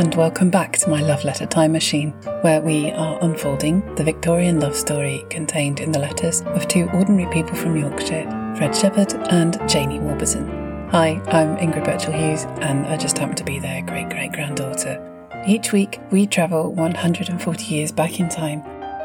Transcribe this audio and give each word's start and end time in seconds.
and 0.00 0.14
welcome 0.14 0.48
back 0.48 0.78
to 0.78 0.88
my 0.88 1.02
love 1.02 1.22
letter 1.24 1.44
time 1.44 1.72
machine, 1.72 2.12
where 2.40 2.62
we 2.62 2.90
are 2.92 3.22
unfolding 3.22 3.82
the 3.96 4.02
Victorian 4.02 4.58
love 4.58 4.74
story 4.74 5.22
contained 5.28 5.78
in 5.78 5.92
the 5.92 5.98
letters 5.98 6.40
of 6.40 6.66
two 6.66 6.88
ordinary 6.94 7.30
people 7.30 7.54
from 7.54 7.76
Yorkshire, 7.76 8.24
Fred 8.56 8.74
Shepherd 8.74 9.12
and 9.28 9.60
Janie 9.68 10.00
Warburton. 10.00 10.88
Hi, 10.88 11.20
I'm 11.26 11.54
Ingrid 11.58 11.84
Birchall 11.84 12.14
Hughes, 12.14 12.44
and 12.62 12.86
I 12.86 12.96
just 12.96 13.18
happen 13.18 13.36
to 13.36 13.44
be 13.44 13.58
their 13.58 13.82
great 13.82 14.08
great 14.08 14.32
granddaughter. 14.32 15.06
Each 15.46 15.70
week, 15.70 16.00
we 16.10 16.26
travel 16.26 16.72
140 16.72 17.64
years 17.64 17.92
back 17.92 18.20
in 18.20 18.30
time 18.30 18.62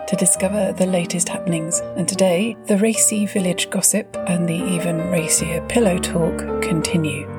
to 0.07 0.15
discover 0.15 0.71
the 0.71 0.85
latest 0.85 1.27
happenings, 1.27 1.81
and 1.97 2.07
today, 2.07 2.55
the 2.67 2.77
racy 2.77 3.25
village 3.25 3.69
gossip 3.69 4.15
and 4.27 4.47
the 4.47 4.63
even 4.63 5.11
racier 5.11 5.59
pillow 5.67 5.97
talk 5.97 6.61
continue. 6.61 7.34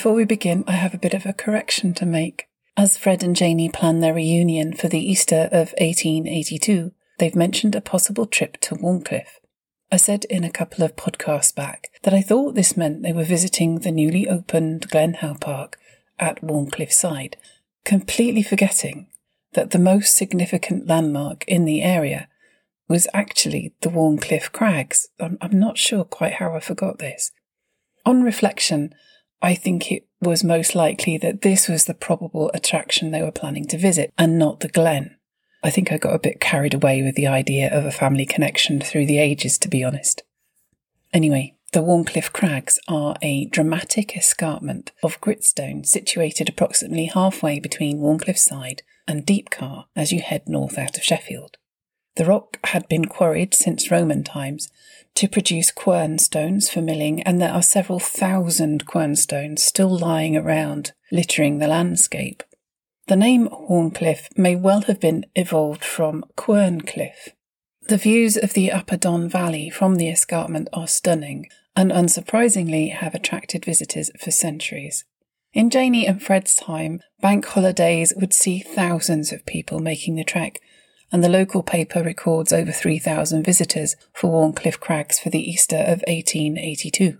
Before 0.00 0.14
we 0.14 0.24
begin, 0.24 0.64
I 0.66 0.72
have 0.72 0.94
a 0.94 0.98
bit 0.98 1.12
of 1.12 1.26
a 1.26 1.34
correction 1.34 1.92
to 1.92 2.06
make. 2.06 2.48
As 2.74 2.96
Fred 2.96 3.22
and 3.22 3.36
Janie 3.36 3.68
plan 3.68 4.00
their 4.00 4.14
reunion 4.14 4.72
for 4.72 4.88
the 4.88 4.98
Easter 4.98 5.50
of 5.52 5.74
1882, 5.76 6.92
they've 7.18 7.36
mentioned 7.36 7.74
a 7.74 7.82
possible 7.82 8.24
trip 8.24 8.56
to 8.62 8.76
Wharncliffe. 8.76 9.40
I 9.92 9.98
said 9.98 10.24
in 10.30 10.42
a 10.42 10.50
couple 10.50 10.82
of 10.82 10.96
podcasts 10.96 11.54
back 11.54 11.90
that 12.02 12.14
I 12.14 12.22
thought 12.22 12.54
this 12.54 12.78
meant 12.78 13.02
they 13.02 13.12
were 13.12 13.24
visiting 13.24 13.80
the 13.80 13.90
newly 13.90 14.26
opened 14.26 14.88
Glen 14.88 15.12
Howe 15.12 15.36
Park 15.38 15.76
at 16.18 16.42
Wharncliffe 16.42 16.94
Side, 16.94 17.36
completely 17.84 18.42
forgetting 18.42 19.06
that 19.52 19.70
the 19.70 19.78
most 19.78 20.16
significant 20.16 20.86
landmark 20.86 21.44
in 21.46 21.66
the 21.66 21.82
area 21.82 22.26
was 22.88 23.06
actually 23.12 23.74
the 23.82 23.90
Wharncliffe 23.90 24.50
Crags. 24.50 25.08
I'm, 25.20 25.36
I'm 25.42 25.60
not 25.60 25.76
sure 25.76 26.04
quite 26.04 26.36
how 26.36 26.54
I 26.54 26.60
forgot 26.60 27.00
this. 27.00 27.32
On 28.06 28.22
reflection, 28.22 28.94
I 29.42 29.54
think 29.54 29.90
it 29.90 30.06
was 30.20 30.44
most 30.44 30.74
likely 30.74 31.16
that 31.18 31.42
this 31.42 31.68
was 31.68 31.86
the 31.86 31.94
probable 31.94 32.50
attraction 32.52 33.10
they 33.10 33.22
were 33.22 33.32
planning 33.32 33.66
to 33.68 33.78
visit 33.78 34.12
and 34.18 34.38
not 34.38 34.60
the 34.60 34.68
Glen. 34.68 35.16
I 35.62 35.70
think 35.70 35.90
I 35.90 35.98
got 35.98 36.14
a 36.14 36.18
bit 36.18 36.40
carried 36.40 36.74
away 36.74 37.02
with 37.02 37.14
the 37.14 37.26
idea 37.26 37.72
of 37.72 37.84
a 37.84 37.90
family 37.90 38.26
connection 38.26 38.80
through 38.80 39.06
the 39.06 39.18
ages, 39.18 39.58
to 39.58 39.68
be 39.68 39.84
honest. 39.84 40.22
Anyway, 41.12 41.54
the 41.72 41.82
Wharncliffe 41.82 42.32
Crags 42.32 42.78
are 42.88 43.16
a 43.22 43.46
dramatic 43.46 44.16
escarpment 44.16 44.92
of 45.02 45.20
gritstone 45.20 45.86
situated 45.86 46.48
approximately 46.48 47.06
halfway 47.06 47.60
between 47.60 48.00
Wharncliffe 48.00 48.38
Side 48.38 48.82
and 49.06 49.26
Deepcar 49.26 49.84
as 49.94 50.12
you 50.12 50.20
head 50.20 50.48
north 50.48 50.78
out 50.78 50.96
of 50.96 51.04
Sheffield. 51.04 51.56
The 52.20 52.26
rock 52.26 52.58
had 52.64 52.86
been 52.86 53.06
quarried 53.06 53.54
since 53.54 53.90
Roman 53.90 54.24
times 54.24 54.68
to 55.14 55.26
produce 55.26 55.70
quern 55.70 56.18
stones 56.18 56.68
for 56.68 56.82
milling, 56.82 57.22
and 57.22 57.40
there 57.40 57.50
are 57.50 57.62
several 57.62 57.98
thousand 57.98 58.84
quern 58.84 59.16
stones 59.16 59.62
still 59.62 59.98
lying 59.98 60.36
around, 60.36 60.92
littering 61.10 61.56
the 61.56 61.66
landscape. 61.66 62.42
The 63.06 63.16
name 63.16 63.48
Wharncliffe 63.48 64.28
may 64.36 64.54
well 64.54 64.82
have 64.82 65.00
been 65.00 65.24
evolved 65.34 65.82
from 65.82 66.26
Querncliffe. 66.36 67.30
The 67.88 67.96
views 67.96 68.36
of 68.36 68.52
the 68.52 68.70
Upper 68.70 68.98
Don 68.98 69.26
Valley 69.26 69.70
from 69.70 69.96
the 69.96 70.10
escarpment 70.10 70.68
are 70.74 70.88
stunning, 70.88 71.46
and 71.74 71.90
unsurprisingly 71.90 72.92
have 72.92 73.14
attracted 73.14 73.64
visitors 73.64 74.10
for 74.22 74.30
centuries. 74.30 75.06
In 75.54 75.70
Janie 75.70 76.06
and 76.06 76.22
Fred's 76.22 76.54
time, 76.54 77.00
bank 77.22 77.46
holidays 77.46 78.12
would 78.14 78.34
see 78.34 78.58
thousands 78.58 79.32
of 79.32 79.46
people 79.46 79.80
making 79.80 80.16
the 80.16 80.22
trek, 80.22 80.60
and 81.12 81.24
the 81.24 81.28
local 81.28 81.62
paper 81.62 82.02
records 82.02 82.52
over 82.52 82.72
3,000 82.72 83.44
visitors 83.44 83.96
for 84.12 84.30
Wharncliffe 84.30 84.80
Crags 84.80 85.18
for 85.18 85.30
the 85.30 85.50
Easter 85.50 85.76
of 85.76 86.04
1882. 86.06 87.18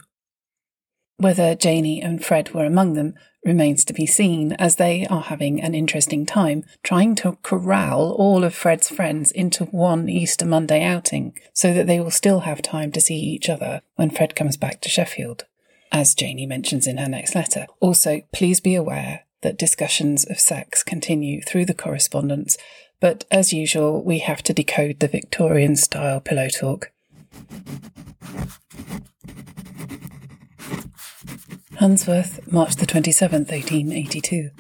Whether 1.17 1.55
Janie 1.55 2.01
and 2.01 2.25
Fred 2.25 2.55
were 2.55 2.65
among 2.65 2.95
them 2.95 3.15
remains 3.45 3.85
to 3.85 3.93
be 3.93 4.07
seen, 4.07 4.53
as 4.55 4.77
they 4.77 5.07
are 5.09 5.23
having 5.23 5.61
an 5.61 5.75
interesting 5.75 6.27
time 6.27 6.65
trying 6.83 7.15
to 7.17 7.37
corral 7.43 8.13
all 8.13 8.45
of 8.45 8.55
Fred's 8.55 8.89
friends 8.89 9.31
into 9.31 9.65
one 9.67 10.09
Easter 10.09 10.47
Monday 10.47 10.83
outing 10.83 11.37
so 11.53 11.73
that 11.73 11.87
they 11.87 12.01
will 12.01 12.11
still 12.11 12.41
have 12.41 12.63
time 12.63 12.93
to 12.93 13.01
see 13.01 13.17
each 13.19 13.49
other 13.49 13.83
when 13.97 14.11
Fred 14.11 14.35
comes 14.35 14.57
back 14.57 14.81
to 14.83 14.89
Sheffield, 14.89 15.45
as 15.91 16.15
Janie 16.15 16.47
mentions 16.47 16.87
in 16.87 16.99
her 16.99 17.09
next 17.09 17.35
letter. 17.35 17.67
Also, 17.81 18.23
please 18.33 18.61
be 18.61 18.75
aware 18.75 19.25
that 19.43 19.59
discussions 19.59 20.25
of 20.25 20.39
sex 20.39 20.83
continue 20.83 21.41
through 21.43 21.65
the 21.65 21.75
correspondence 21.75 22.59
but 23.01 23.25
as 23.31 23.53
usual, 23.53 24.05
we 24.05 24.19
have 24.19 24.43
to 24.45 24.53
decode 24.53 25.01
the 25.01 25.09
Victorian 25.09 25.75
style 25.75 26.21
pillow 26.21 26.49
talk. 26.49 26.93
Handsworth, 31.79 32.53
March 32.53 32.77
the 32.77 32.87
27th, 32.87 33.51
1882. 33.51 34.51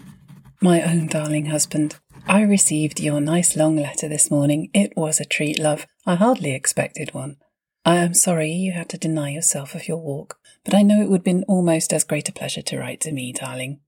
My 0.62 0.82
own 0.82 1.06
darling 1.06 1.46
husband, 1.46 1.96
I 2.26 2.40
received 2.40 2.98
your 2.98 3.20
nice 3.20 3.56
long 3.56 3.76
letter 3.76 4.08
this 4.08 4.30
morning. 4.30 4.70
It 4.72 4.94
was 4.96 5.20
a 5.20 5.26
treat, 5.26 5.58
love. 5.58 5.86
I 6.06 6.14
hardly 6.14 6.54
expected 6.54 7.12
one. 7.12 7.36
I 7.84 7.96
am 7.96 8.14
sorry 8.14 8.50
you 8.52 8.72
had 8.72 8.88
to 8.90 8.98
deny 8.98 9.30
yourself 9.30 9.74
of 9.74 9.88
your 9.88 9.98
walk, 9.98 10.38
but 10.64 10.74
I 10.74 10.82
know 10.82 11.02
it 11.02 11.10
would 11.10 11.18
have 11.18 11.24
been 11.24 11.44
almost 11.48 11.92
as 11.92 12.04
great 12.04 12.28
a 12.28 12.32
pleasure 12.32 12.62
to 12.62 12.78
write 12.78 13.00
to 13.02 13.12
me, 13.12 13.32
darling. 13.32 13.80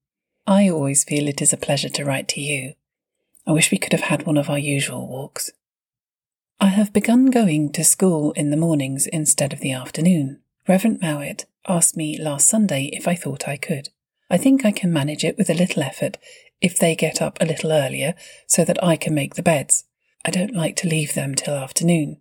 I 0.47 0.69
always 0.69 1.05
feel 1.05 1.29
it 1.29 1.41
is 1.41 1.53
a 1.53 1.59
pleasure 1.59 1.91
to 1.91 2.05
write 2.05 2.29
to 2.29 2.41
you. 2.41 2.75
I 3.47 3.53
wish 3.53 3.71
we 3.71 3.79
could 3.79 3.93
have 3.93 4.03
had 4.03 4.25
one 4.25 4.37
of 4.37 4.49
our 4.49 4.59
usual 4.59 5.09
walks. 5.09 5.51
I 6.61 6.67
have 6.67 6.93
begun 6.93 7.27
going 7.27 7.73
to 7.73 7.83
school 7.83 8.33
in 8.33 8.51
the 8.51 8.57
mornings 8.57 9.07
instead 9.07 9.53
of 9.53 9.61
the 9.61 9.73
afternoon. 9.73 10.41
Reverend 10.69 11.01
Mowat 11.01 11.47
asked 11.67 11.97
me 11.97 12.17
last 12.21 12.49
Sunday 12.49 12.91
if 12.93 13.09
I 13.09 13.17
thought 13.17 13.49
I 13.49 13.57
could. 13.57 13.89
I 14.31 14.39
think 14.39 14.65
I 14.65 14.71
can 14.71 14.93
manage 14.93 15.25
it 15.25 15.37
with 15.37 15.51
a 15.51 15.55
little 15.55 15.83
effort 15.83 16.19
if 16.61 16.79
they 16.79 16.95
get 16.95 17.21
up 17.21 17.37
a 17.41 17.45
little 17.45 17.73
earlier 17.73 18.15
so 18.47 18.65
that 18.65 18.83
I 18.83 18.97
can 18.97 19.15
make 19.15 19.35
the 19.35 19.43
beds. 19.43 19.85
I 20.25 20.31
don't 20.31 20.55
like 20.55 20.77
to 20.77 20.89
leave 20.89 21.15
them 21.15 21.35
till 21.35 21.55
afternoon. 21.55 22.19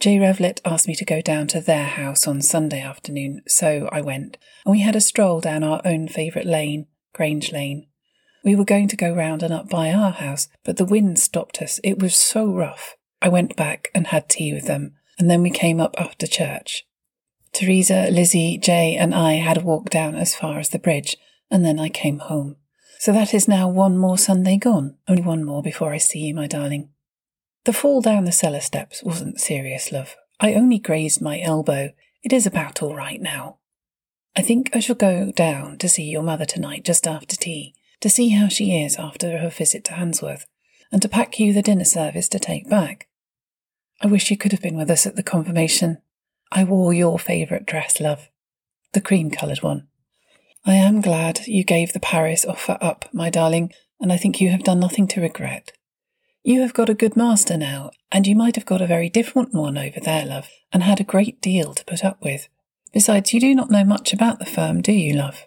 J. 0.00 0.16
Revlett 0.16 0.60
asked 0.64 0.88
me 0.88 0.96
to 0.96 1.04
go 1.04 1.20
down 1.20 1.46
to 1.48 1.60
their 1.60 1.86
house 1.86 2.26
on 2.26 2.42
Sunday 2.42 2.80
afternoon, 2.80 3.42
so 3.46 3.88
I 3.92 4.00
went, 4.00 4.36
and 4.64 4.72
we 4.72 4.80
had 4.80 4.96
a 4.96 5.00
stroll 5.00 5.40
down 5.40 5.62
our 5.62 5.82
own 5.84 6.08
favourite 6.08 6.46
lane, 6.46 6.86
Grange 7.12 7.52
Lane. 7.52 7.86
We 8.44 8.56
were 8.56 8.64
going 8.64 8.88
to 8.88 8.96
go 8.96 9.14
round 9.14 9.42
and 9.42 9.52
up 9.52 9.68
by 9.68 9.92
our 9.92 10.10
house, 10.10 10.48
but 10.64 10.76
the 10.76 10.84
wind 10.84 11.18
stopped 11.18 11.62
us. 11.62 11.78
It 11.84 12.00
was 12.00 12.16
so 12.16 12.52
rough. 12.52 12.96
I 13.20 13.28
went 13.28 13.54
back 13.54 13.88
and 13.94 14.08
had 14.08 14.28
tea 14.28 14.52
with 14.52 14.66
them, 14.66 14.94
and 15.18 15.30
then 15.30 15.42
we 15.42 15.50
came 15.50 15.80
up 15.80 15.94
after 15.96 16.26
church. 16.26 16.84
Teresa, 17.52 18.08
Lizzie, 18.10 18.58
Jay, 18.58 18.96
and 18.96 19.14
I 19.14 19.34
had 19.34 19.58
a 19.58 19.64
walk 19.64 19.90
down 19.90 20.16
as 20.16 20.34
far 20.34 20.58
as 20.58 20.70
the 20.70 20.80
bridge, 20.80 21.16
and 21.50 21.64
then 21.64 21.78
I 21.78 21.88
came 21.88 22.18
home. 22.18 22.56
So 22.98 23.12
that 23.12 23.32
is 23.32 23.46
now 23.46 23.68
one 23.68 23.96
more 23.96 24.18
Sunday 24.18 24.56
gone. 24.56 24.96
Only 25.06 25.22
one 25.22 25.44
more 25.44 25.62
before 25.62 25.92
I 25.92 25.98
see 25.98 26.20
you, 26.20 26.34
my 26.34 26.46
darling. 26.48 26.88
The 27.64 27.72
fall 27.72 28.00
down 28.00 28.24
the 28.24 28.32
cellar 28.32 28.60
steps 28.60 29.04
wasn't 29.04 29.40
serious, 29.40 29.92
love. 29.92 30.16
I 30.40 30.54
only 30.54 30.78
grazed 30.78 31.22
my 31.22 31.40
elbow. 31.40 31.90
It 32.24 32.32
is 32.32 32.46
about 32.46 32.82
all 32.82 32.96
right 32.96 33.20
now. 33.20 33.58
I 34.34 34.42
think 34.42 34.74
I 34.74 34.80
shall 34.80 34.96
go 34.96 35.30
down 35.30 35.78
to 35.78 35.88
see 35.88 36.04
your 36.04 36.22
mother 36.22 36.46
tonight 36.46 36.84
just 36.84 37.06
after 37.06 37.36
tea 37.36 37.76
to 38.02 38.10
see 38.10 38.30
how 38.30 38.48
she 38.48 38.76
is 38.82 38.96
after 38.96 39.38
her 39.38 39.48
visit 39.48 39.84
to 39.84 39.92
Handsworth, 39.92 40.46
and 40.90 41.00
to 41.00 41.08
pack 41.08 41.40
you 41.40 41.52
the 41.52 41.62
dinner 41.62 41.84
service 41.84 42.28
to 42.28 42.38
take 42.38 42.68
back. 42.68 43.08
I 44.02 44.08
wish 44.08 44.30
you 44.30 44.36
could 44.36 44.52
have 44.52 44.60
been 44.60 44.76
with 44.76 44.90
us 44.90 45.06
at 45.06 45.16
the 45.16 45.22
confirmation. 45.22 45.98
I 46.50 46.64
wore 46.64 46.92
your 46.92 47.18
favourite 47.18 47.64
dress, 47.64 48.00
love, 48.00 48.28
the 48.92 49.00
cream 49.00 49.30
coloured 49.30 49.62
one. 49.62 49.86
I 50.66 50.74
am 50.74 51.00
glad 51.00 51.46
you 51.46 51.64
gave 51.64 51.92
the 51.92 52.00
Paris 52.00 52.44
offer 52.44 52.76
up, 52.80 53.08
my 53.12 53.30
darling, 53.30 53.72
and 54.00 54.12
I 54.12 54.16
think 54.16 54.40
you 54.40 54.50
have 54.50 54.64
done 54.64 54.80
nothing 54.80 55.06
to 55.08 55.20
regret. 55.20 55.72
You 56.42 56.60
have 56.62 56.74
got 56.74 56.90
a 56.90 56.94
good 56.94 57.16
master 57.16 57.56
now, 57.56 57.90
and 58.10 58.26
you 58.26 58.34
might 58.34 58.56
have 58.56 58.66
got 58.66 58.82
a 58.82 58.86
very 58.86 59.08
different 59.08 59.54
one 59.54 59.78
over 59.78 60.00
there, 60.00 60.26
love, 60.26 60.48
and 60.72 60.82
had 60.82 61.00
a 61.00 61.04
great 61.04 61.40
deal 61.40 61.72
to 61.72 61.84
put 61.84 62.04
up 62.04 62.22
with. 62.22 62.48
Besides, 62.92 63.32
you 63.32 63.40
do 63.40 63.54
not 63.54 63.70
know 63.70 63.84
much 63.84 64.12
about 64.12 64.40
the 64.40 64.44
firm, 64.44 64.82
do 64.82 64.92
you, 64.92 65.14
love? 65.14 65.46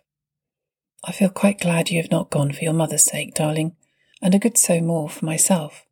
I 1.08 1.12
feel 1.12 1.30
quite 1.30 1.60
glad 1.60 1.92
you 1.92 2.02
have 2.02 2.12
not 2.12 2.32
gone 2.32 2.52
for 2.52 2.64
your 2.64 2.74
mother's 2.74 3.04
sake, 3.04 3.36
darling, 3.36 3.76
and 4.22 4.34
a 4.34 4.40
good 4.40 4.58
so 4.58 4.82
more 4.82 5.08
for 5.08 5.26
myself. 5.26 5.86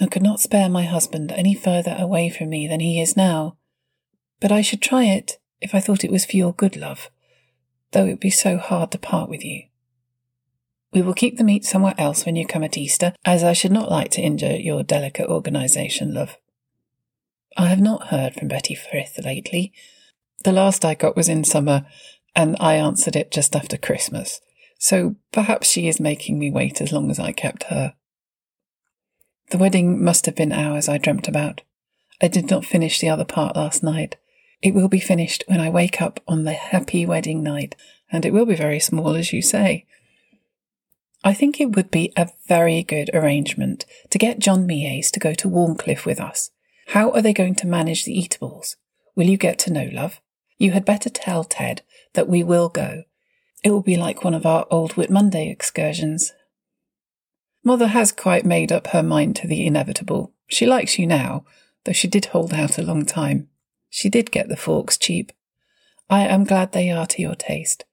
I 0.00 0.06
could 0.06 0.22
not 0.22 0.40
spare 0.40 0.68
my 0.68 0.84
husband 0.84 1.32
any 1.32 1.54
further 1.54 1.96
away 1.98 2.28
from 2.28 2.50
me 2.50 2.68
than 2.68 2.80
he 2.80 3.00
is 3.00 3.16
now, 3.16 3.56
but 4.40 4.52
I 4.52 4.60
should 4.60 4.82
try 4.82 5.04
it 5.04 5.38
if 5.60 5.74
I 5.74 5.80
thought 5.80 6.04
it 6.04 6.10
was 6.10 6.26
for 6.26 6.36
your 6.36 6.52
good, 6.52 6.76
love, 6.76 7.10
though 7.92 8.04
it 8.04 8.10
would 8.10 8.20
be 8.20 8.30
so 8.30 8.58
hard 8.58 8.90
to 8.90 8.98
part 8.98 9.30
with 9.30 9.44
you. 9.44 9.64
We 10.92 11.00
will 11.00 11.14
keep 11.14 11.38
the 11.38 11.44
meat 11.44 11.64
somewhere 11.64 11.94
else 11.96 12.26
when 12.26 12.36
you 12.36 12.46
come 12.46 12.62
at 12.62 12.76
Easter, 12.76 13.14
as 13.24 13.42
I 13.42 13.54
should 13.54 13.72
not 13.72 13.90
like 13.90 14.10
to 14.12 14.20
injure 14.20 14.56
your 14.56 14.82
delicate 14.82 15.28
organisation, 15.28 16.12
love. 16.12 16.36
I 17.56 17.68
have 17.68 17.80
not 17.80 18.08
heard 18.08 18.34
from 18.34 18.48
Betty 18.48 18.74
Frith 18.74 19.18
lately. 19.24 19.72
The 20.44 20.52
last 20.52 20.84
I 20.84 20.94
got 20.94 21.16
was 21.16 21.28
in 21.28 21.44
summer, 21.44 21.86
and 22.34 22.56
I 22.60 22.74
answered 22.74 23.16
it 23.16 23.30
just 23.30 23.54
after 23.54 23.76
Christmas. 23.76 24.40
so 24.78 25.14
perhaps 25.30 25.70
she 25.70 25.86
is 25.86 26.00
making 26.00 26.40
me 26.40 26.50
wait 26.50 26.80
as 26.80 26.90
long 26.90 27.08
as 27.08 27.20
I 27.20 27.30
kept 27.30 27.64
her. 27.64 27.94
The 29.50 29.58
wedding 29.58 30.02
must 30.02 30.26
have 30.26 30.34
been 30.34 30.50
hours 30.50 30.88
I 30.88 30.98
dreamt 30.98 31.28
about. 31.28 31.60
I 32.20 32.26
did 32.26 32.50
not 32.50 32.64
finish 32.64 32.98
the 32.98 33.08
other 33.08 33.24
part 33.24 33.54
last 33.54 33.82
night. 33.84 34.16
It 34.62 34.74
will 34.74 34.88
be 34.88 34.98
finished 34.98 35.44
when 35.46 35.60
I 35.60 35.68
wake 35.68 36.00
up 36.00 36.20
on 36.26 36.44
the 36.44 36.54
happy 36.54 37.04
wedding 37.04 37.42
night, 37.42 37.76
and 38.10 38.24
it 38.24 38.32
will 38.32 38.46
be 38.46 38.54
very 38.54 38.80
small, 38.80 39.14
as 39.14 39.32
you 39.32 39.42
say. 39.42 39.86
I 41.22 41.34
think 41.34 41.60
it 41.60 41.76
would 41.76 41.90
be 41.90 42.12
a 42.16 42.30
very 42.48 42.82
good 42.82 43.10
arrangement 43.12 43.84
to 44.10 44.18
get 44.18 44.38
John 44.38 44.66
Mies 44.66 45.10
to 45.10 45.20
go 45.20 45.34
to 45.34 45.48
Wharncliffe 45.48 46.06
with 46.06 46.20
us. 46.20 46.50
How 46.88 47.10
are 47.10 47.22
they 47.22 47.32
going 47.32 47.54
to 47.56 47.66
manage 47.66 48.04
the 48.04 48.18
eatables? 48.18 48.76
Will 49.14 49.26
you 49.26 49.36
get 49.36 49.58
to 49.60 49.72
know, 49.72 49.90
love? 49.92 50.20
You 50.62 50.70
had 50.70 50.84
better 50.84 51.10
tell 51.10 51.42
Ted 51.42 51.82
that 52.12 52.28
we 52.28 52.44
will 52.44 52.68
go. 52.68 53.02
It 53.64 53.72
will 53.72 53.82
be 53.82 53.96
like 53.96 54.22
one 54.22 54.32
of 54.32 54.46
our 54.46 54.64
old 54.70 54.92
Whit 54.92 55.10
Monday 55.10 55.50
excursions. 55.50 56.34
Mother 57.64 57.88
has 57.88 58.12
quite 58.12 58.46
made 58.46 58.70
up 58.70 58.86
her 58.88 59.02
mind 59.02 59.34
to 59.36 59.48
the 59.48 59.66
inevitable. 59.66 60.34
She 60.46 60.64
likes 60.64 61.00
you 61.00 61.06
now, 61.08 61.44
though 61.82 61.90
she 61.92 62.06
did 62.06 62.26
hold 62.26 62.54
out 62.54 62.78
a 62.78 62.82
long 62.84 63.04
time. 63.04 63.48
She 63.90 64.08
did 64.08 64.30
get 64.30 64.48
the 64.48 64.56
forks 64.56 64.96
cheap. 64.96 65.32
I 66.08 66.28
am 66.28 66.44
glad 66.44 66.70
they 66.70 66.92
are 66.92 67.06
to 67.06 67.20
your 67.20 67.34
taste. 67.34 67.84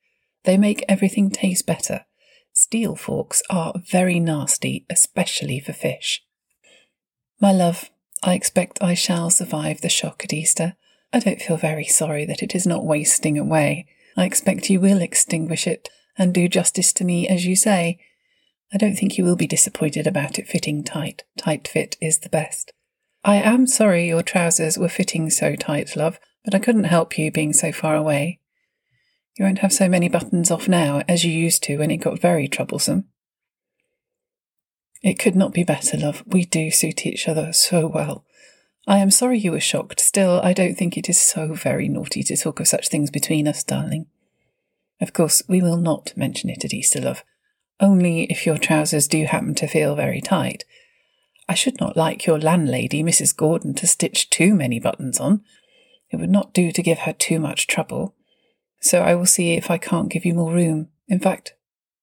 They 0.44 0.56
make 0.56 0.86
everything 0.88 1.32
taste 1.32 1.66
better. 1.66 2.06
Steel 2.54 2.96
forks 2.96 3.42
are 3.50 3.82
very 3.90 4.20
nasty, 4.20 4.86
especially 4.92 5.60
for 5.60 5.74
fish. 5.74 6.24
My 7.42 7.52
love, 7.52 7.90
I 8.22 8.36
expect 8.36 8.78
I 8.80 8.94
shall 8.94 9.32
survive 9.32 9.82
the 9.82 9.90
shock 9.90 10.24
at 10.24 10.34
Easter. 10.34 10.76
I 11.12 11.20
don't 11.20 11.42
feel 11.42 11.58
very 11.58 11.86
sorry 11.86 12.26
that 12.26 12.44
it 12.44 12.54
is 12.54 12.68
not 12.68 12.86
wasting 12.86 13.38
away. 13.38 13.88
I 14.16 14.26
expect 14.26 14.70
you 14.70 14.80
will 14.80 15.02
extinguish 15.02 15.66
it 15.66 15.90
and 16.18 16.34
do 16.34 16.48
justice 16.48 16.94
to 16.94 17.04
me 17.04 17.28
as 17.28 17.46
you 17.46 17.56
say. 17.56 18.00
I 18.72 18.78
don't 18.78 18.96
think 18.96 19.18
you 19.18 19.24
will 19.24 19.36
be 19.36 19.48
disappointed 19.48 20.06
about 20.06 20.38
it 20.38 20.48
fitting 20.48 20.84
tight. 20.84 21.24
Tight 21.38 21.68
fit 21.68 21.98
is 22.00 22.20
the 22.20 22.30
best. 22.30 22.72
I 23.24 23.38
am 23.38 23.66
sorry 23.66 24.08
your 24.08 24.22
trousers 24.22 24.78
were 24.78 24.90
fitting 24.90 25.30
so 25.30 25.56
tight, 25.56 25.96
love, 25.96 26.20
but 26.46 26.54
I 26.54 26.60
couldn't 26.60 26.86
help 26.86 27.18
you 27.18 27.32
being 27.32 27.54
so 27.54 27.72
far 27.72 27.96
away. 27.96 28.40
You 29.38 29.46
won't 29.46 29.60
have 29.60 29.74
so 29.74 29.90
many 29.90 30.10
buttons 30.10 30.52
off 30.52 30.68
now 30.68 31.02
as 31.08 31.24
you 31.24 31.32
used 31.32 31.64
to 31.64 31.78
when 31.78 31.92
it 31.92 31.98
got 31.98 32.20
very 32.22 32.48
troublesome. 32.48 33.06
It 35.02 35.18
could 35.18 35.36
not 35.36 35.54
be 35.54 35.64
better, 35.64 35.98
love. 35.98 36.24
We 36.28 36.46
do 36.46 36.72
suit 36.72 37.06
each 37.06 37.28
other 37.28 37.54
so 37.54 37.88
well. 37.88 38.26
I 38.90 38.98
am 38.98 39.12
sorry 39.12 39.38
you 39.40 39.52
were 39.52 39.60
shocked. 39.62 40.02
Still, 40.02 40.42
I 40.44 40.52
don't 40.52 40.76
think 40.76 40.98
it 40.98 41.08
is 41.08 41.22
so 41.22 41.54
very 41.54 41.88
naughty 41.88 42.24
to 42.24 42.36
talk 42.36 42.60
of 42.60 42.68
such 42.68 42.90
things 42.90 43.10
between 43.10 43.48
us, 43.48 43.64
darling. 43.64 44.08
Of 45.00 45.14
course, 45.14 45.42
we 45.48 45.62
will 45.62 45.78
not 45.78 46.12
mention 46.18 46.50
it 46.50 46.66
at 46.66 46.74
Easter, 46.74 47.00
love. 47.00 47.24
Only 47.80 48.24
if 48.24 48.46
your 48.46 48.58
trousers 48.58 49.08
do 49.08 49.24
happen 49.24 49.56
to 49.56 49.68
feel 49.68 49.96
very 49.96 50.20
tight. 50.20 50.66
I 51.48 51.54
should 51.54 51.80
not 51.80 51.96
like 51.96 52.26
your 52.26 52.40
landlady, 52.40 53.04
Mrs. 53.04 53.34
Gordon, 53.34 53.74
to 53.76 53.88
stitch 53.88 54.30
too 54.30 54.54
many 54.54 54.80
buttons 54.80 55.20
on. 55.20 55.44
It 56.10 56.18
would 56.18 56.30
not 56.30 56.54
do 56.54 56.72
to 56.72 56.84
give 56.84 57.00
her 57.00 57.14
too 57.14 57.40
much 57.40 57.68
trouble 57.68 58.16
so 58.80 59.02
I 59.02 59.16
will 59.16 59.26
see 59.26 59.54
if 59.54 59.70
I 59.70 59.78
can't 59.78 60.10
give 60.10 60.26
you 60.26 60.34
more 60.34 60.54
room. 60.54 60.90
In 61.08 61.20
fact, 61.20 61.54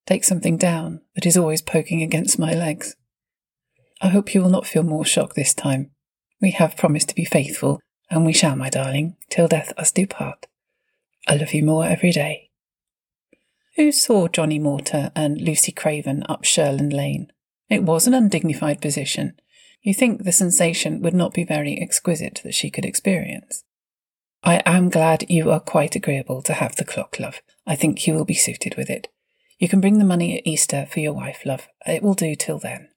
take 0.06 0.25
something 0.25 0.56
down 0.56 1.00
that 1.15 1.27
is 1.27 1.37
always 1.37 1.62
poking 1.62 2.03
against 2.03 2.38
my 2.38 2.53
legs. 2.53 2.97
I 4.03 4.09
hope 4.09 4.35
you 4.35 4.43
will 4.43 4.50
not 4.50 4.67
feel 4.67 4.83
more 4.83 5.05
shock 5.05 5.35
this 5.35 5.55
time. 5.55 5.91
We 6.41 6.50
have 6.53 6.77
promised 6.77 7.09
to 7.09 7.15
be 7.15 7.25
faithful, 7.25 7.81
and 8.11 8.25
we 8.25 8.33
shall, 8.33 8.56
my 8.56 8.71
darling, 8.71 9.17
till 9.31 9.49
death 9.49 9.73
us 9.77 9.91
do 9.91 10.06
part. 10.06 10.47
I 11.27 11.37
love 11.37 11.55
you 11.55 11.65
more 11.65 11.87
every 11.87 12.12
day. 12.12 12.50
Who 13.77 13.93
saw 13.93 14.29
Johnny 14.29 14.59
Morter 14.59 15.11
and 15.15 15.41
Lucy 15.41 15.73
Craven 15.73 16.25
up 16.29 16.44
Shirland 16.44 16.93
Lane? 16.93 17.33
It 17.69 17.83
was 17.83 18.06
an 18.06 18.15
undignified 18.15 18.81
position. 18.81 19.38
You 19.83 19.93
think 19.93 20.23
the 20.25 20.33
sensation 20.33 21.03
would 21.03 21.15
not 21.15 21.35
be 21.35 21.44
very 21.44 21.81
exquisite 21.81 22.41
that 22.44 22.55
she 22.55 22.71
could 22.71 22.85
experience. 22.85 23.65
I 24.43 24.62
am 24.65 24.88
glad 24.88 25.29
you 25.29 25.50
are 25.50 25.61
quite 25.61 25.97
agreeable 25.97 26.43
to 26.43 26.55
have 26.55 26.77
the 26.77 26.85
clock, 26.85 27.19
love. 27.19 27.41
I 27.67 27.77
think 27.77 28.06
you 28.06 28.15
will 28.15 28.25
be 28.25 28.35
suited 28.35 28.77
with 28.77 28.88
it. 28.88 29.09
You 29.59 29.69
can 29.69 29.81
bring 29.81 29.99
the 29.99 30.05
money 30.05 30.38
at 30.38 30.47
Easter 30.47 30.87
for 30.91 31.00
your 31.00 31.12
wife, 31.15 31.43
love. 31.44 31.69
It 31.87 32.03
will 32.03 32.15
do 32.15 32.35
till 32.35 32.59
then. 32.59 32.88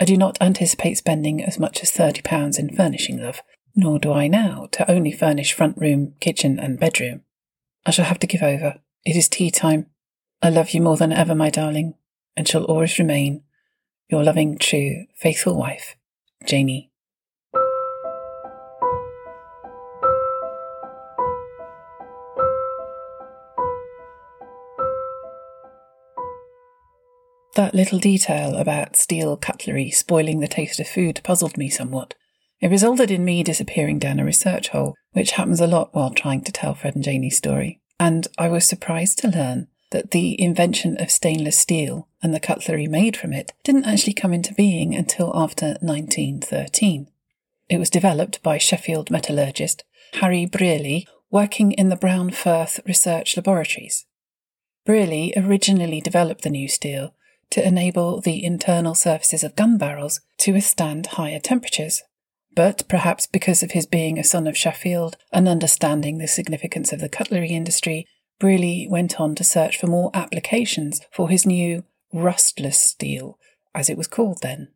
I 0.00 0.04
do 0.04 0.16
not 0.16 0.38
anticipate 0.40 0.96
spending 0.96 1.44
as 1.44 1.58
much 1.58 1.82
as 1.82 1.90
thirty 1.90 2.22
pounds 2.22 2.58
in 2.58 2.74
furnishing, 2.74 3.22
love, 3.22 3.42
nor 3.76 3.98
do 3.98 4.12
I 4.12 4.28
now 4.28 4.66
to 4.72 4.90
only 4.90 5.12
furnish 5.12 5.52
front 5.52 5.76
room, 5.76 6.14
kitchen, 6.20 6.58
and 6.58 6.80
bedroom. 6.80 7.20
I 7.84 7.90
shall 7.90 8.06
have 8.06 8.18
to 8.20 8.26
give 8.26 8.42
over. 8.42 8.80
It 9.04 9.14
is 9.14 9.28
tea 9.28 9.50
time. 9.50 9.86
I 10.40 10.48
love 10.48 10.70
you 10.70 10.80
more 10.80 10.96
than 10.96 11.12
ever, 11.12 11.34
my 11.34 11.50
darling, 11.50 11.94
and 12.34 12.48
shall 12.48 12.64
always 12.64 12.98
remain 12.98 13.42
your 14.08 14.24
loving, 14.24 14.56
true, 14.56 15.04
faithful 15.16 15.54
wife, 15.54 15.96
Janie. 16.46 16.89
That 27.60 27.74
little 27.74 27.98
detail 27.98 28.56
about 28.56 28.96
steel 28.96 29.36
cutlery 29.36 29.90
spoiling 29.90 30.40
the 30.40 30.48
taste 30.48 30.80
of 30.80 30.88
food 30.88 31.20
puzzled 31.22 31.58
me 31.58 31.68
somewhat. 31.68 32.14
It 32.58 32.70
resulted 32.70 33.10
in 33.10 33.22
me 33.22 33.42
disappearing 33.42 33.98
down 33.98 34.18
a 34.18 34.24
research 34.24 34.68
hole, 34.68 34.94
which 35.12 35.32
happens 35.32 35.60
a 35.60 35.66
lot 35.66 35.94
while 35.94 36.08
trying 36.08 36.40
to 36.44 36.52
tell 36.52 36.72
Fred 36.72 36.94
and 36.94 37.04
Janie's 37.04 37.36
story. 37.36 37.82
And 37.98 38.26
I 38.38 38.48
was 38.48 38.66
surprised 38.66 39.18
to 39.18 39.28
learn 39.28 39.68
that 39.90 40.12
the 40.12 40.40
invention 40.40 40.98
of 40.98 41.10
stainless 41.10 41.58
steel 41.58 42.08
and 42.22 42.32
the 42.32 42.40
cutlery 42.40 42.86
made 42.86 43.14
from 43.14 43.34
it 43.34 43.52
didn't 43.62 43.84
actually 43.84 44.14
come 44.14 44.32
into 44.32 44.54
being 44.54 44.94
until 44.94 45.30
after 45.36 45.76
1913. 45.82 47.08
It 47.68 47.76
was 47.76 47.90
developed 47.90 48.42
by 48.42 48.56
Sheffield 48.56 49.10
metallurgist 49.10 49.84
Harry 50.14 50.46
Brearley, 50.46 51.06
working 51.30 51.72
in 51.72 51.90
the 51.90 51.96
Brown 51.96 52.30
Firth 52.30 52.80
Research 52.86 53.36
Laboratories. 53.36 54.06
Brearley 54.86 55.34
originally 55.36 56.00
developed 56.00 56.40
the 56.40 56.48
new 56.48 56.66
steel 56.66 57.12
to 57.50 57.66
enable 57.66 58.20
the 58.20 58.44
internal 58.44 58.94
surfaces 58.94 59.42
of 59.42 59.56
gun 59.56 59.76
barrels 59.76 60.20
to 60.38 60.52
withstand 60.52 61.06
higher 61.06 61.40
temperatures. 61.40 62.02
But 62.54 62.88
perhaps 62.88 63.26
because 63.26 63.62
of 63.62 63.72
his 63.72 63.86
being 63.86 64.18
a 64.18 64.24
son 64.24 64.46
of 64.46 64.56
Sheffield 64.56 65.16
and 65.32 65.48
understanding 65.48 66.18
the 66.18 66.28
significance 66.28 66.92
of 66.92 67.00
the 67.00 67.08
cutlery 67.08 67.50
industry, 67.50 68.06
Brearley 68.38 68.88
went 68.88 69.20
on 69.20 69.34
to 69.36 69.44
search 69.44 69.78
for 69.78 69.86
more 69.86 70.10
applications 70.14 71.00
for 71.12 71.28
his 71.28 71.46
new 71.46 71.84
rustless 72.12 72.78
steel, 72.78 73.38
as 73.74 73.88
it 73.88 73.96
was 73.96 74.08
called 74.08 74.38
then. 74.42 74.68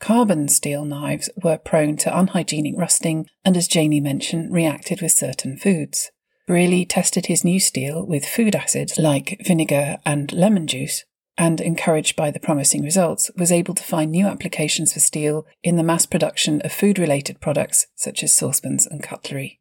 Carbon 0.00 0.48
steel 0.48 0.84
knives 0.84 1.30
were 1.42 1.56
prone 1.56 1.96
to 1.98 2.18
unhygienic 2.18 2.74
rusting 2.76 3.26
and, 3.44 3.56
as 3.56 3.68
Janie 3.68 4.00
mentioned, 4.00 4.52
reacted 4.52 5.00
with 5.00 5.12
certain 5.12 5.56
foods. 5.56 6.10
Brearley 6.46 6.84
tested 6.84 7.26
his 7.26 7.44
new 7.44 7.60
steel 7.60 8.04
with 8.04 8.26
food 8.26 8.54
acids 8.54 8.98
like 8.98 9.40
vinegar 9.46 9.98
and 10.04 10.32
lemon 10.32 10.66
juice 10.66 11.04
and 11.36 11.60
encouraged 11.60 12.16
by 12.16 12.30
the 12.30 12.40
promising 12.40 12.82
results, 12.82 13.30
was 13.36 13.50
able 13.50 13.74
to 13.74 13.82
find 13.82 14.10
new 14.10 14.26
applications 14.26 14.92
for 14.92 15.00
steel 15.00 15.46
in 15.62 15.76
the 15.76 15.82
mass 15.82 16.06
production 16.06 16.60
of 16.62 16.72
food 16.72 16.98
related 16.98 17.40
products 17.40 17.86
such 17.94 18.22
as 18.22 18.32
saucepans 18.32 18.86
and 18.86 19.02
cutlery. 19.02 19.60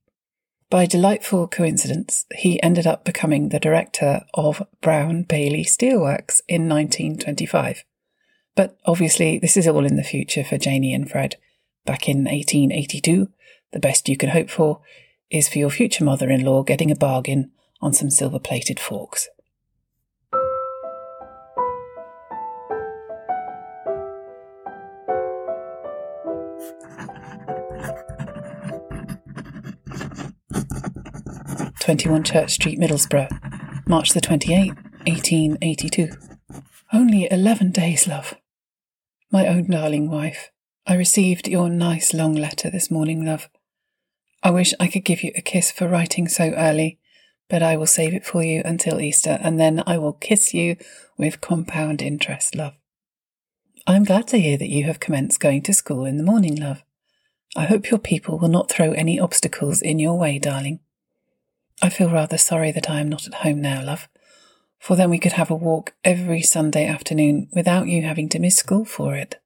By 0.69 0.85
delightful 0.85 1.47
coincidence, 1.47 2.25
he 2.35 2.61
ended 2.63 2.87
up 2.87 3.05
becoming 3.05 3.49
the 3.49 3.59
director 3.59 4.21
of 4.33 4.65
Brown 4.81 5.23
Bayley 5.23 5.63
Steelworks 5.63 6.41
in 6.47 6.67
1925. 6.67 7.83
But 8.55 8.77
obviously, 8.85 9.39
this 9.39 9.57
is 9.57 9.67
all 9.67 9.85
in 9.85 9.97
the 9.97 10.03
future 10.03 10.43
for 10.43 10.57
Janie 10.57 10.93
and 10.93 11.09
Fred. 11.09 11.35
Back 11.85 12.07
in 12.07 12.25
1882, 12.25 13.29
the 13.71 13.79
best 13.79 14.07
you 14.07 14.17
can 14.17 14.29
hope 14.29 14.49
for 14.49 14.81
is 15.29 15.49
for 15.49 15.59
your 15.59 15.69
future 15.69 16.03
mother 16.03 16.29
in 16.29 16.45
law 16.45 16.63
getting 16.63 16.91
a 16.91 16.95
bargain 16.95 17.51
on 17.81 17.93
some 17.93 18.09
silver 18.09 18.39
plated 18.39 18.79
forks. 18.79 19.27
21 31.83 32.23
Church 32.23 32.51
Street, 32.51 32.79
Middlesbrough, 32.79 33.89
March 33.89 34.11
the 34.11 34.21
28th, 34.21 34.77
1882. 35.05 36.11
Only 36.93 37.27
11 37.29 37.71
days, 37.71 38.07
love. 38.07 38.35
My 39.33 39.45
own 39.47 39.69
darling 39.69 40.09
wife, 40.09 40.49
I 40.87 40.95
received 40.95 41.49
your 41.49 41.69
nice 41.69 42.13
long 42.13 42.35
letter 42.35 42.69
this 42.69 42.89
morning, 42.89 43.25
love. 43.25 43.49
I 44.41 44.51
wish 44.51 44.73
I 44.79 44.87
could 44.87 45.03
give 45.03 45.23
you 45.23 45.33
a 45.35 45.41
kiss 45.41 45.71
for 45.71 45.89
writing 45.89 46.29
so 46.29 46.51
early, 46.51 46.99
but 47.49 47.61
I 47.61 47.75
will 47.75 47.85
save 47.85 48.13
it 48.13 48.25
for 48.25 48.41
you 48.41 48.61
until 48.63 49.01
Easter, 49.01 49.37
and 49.41 49.59
then 49.59 49.83
I 49.85 49.97
will 49.97 50.13
kiss 50.13 50.53
you 50.53 50.77
with 51.17 51.41
compound 51.41 52.01
interest, 52.01 52.55
love. 52.55 52.75
I 53.85 53.97
am 53.97 54.05
glad 54.05 54.29
to 54.29 54.39
hear 54.39 54.57
that 54.57 54.69
you 54.69 54.85
have 54.85 55.01
commenced 55.01 55.41
going 55.41 55.63
to 55.63 55.73
school 55.73 56.05
in 56.05 56.15
the 56.15 56.23
morning, 56.23 56.55
love. 56.55 56.85
I 57.57 57.65
hope 57.65 57.91
your 57.91 57.99
people 57.99 58.39
will 58.39 58.47
not 58.47 58.71
throw 58.71 58.93
any 58.93 59.19
obstacles 59.19 59.81
in 59.81 59.99
your 59.99 60.17
way, 60.17 60.39
darling. 60.39 60.79
I 61.83 61.89
feel 61.89 62.09
rather 62.09 62.37
sorry 62.37 62.71
that 62.71 62.89
I 62.89 63.01
am 63.01 63.09
not 63.09 63.27
at 63.27 63.33
home 63.33 63.59
now, 63.59 63.83
love, 63.83 64.07
for 64.79 64.95
then 64.95 65.09
we 65.09 65.19
could 65.19 65.33
have 65.33 65.51
a 65.51 65.55
walk 65.55 65.93
every 66.05 66.41
Sunday 66.41 66.87
afternoon 66.87 67.49
without 67.51 67.89
you 67.89 68.03
having 68.03 68.29
to 68.29 68.39
miss 68.39 68.55
school 68.55 68.85
for 68.85 69.15
it. 69.15 69.41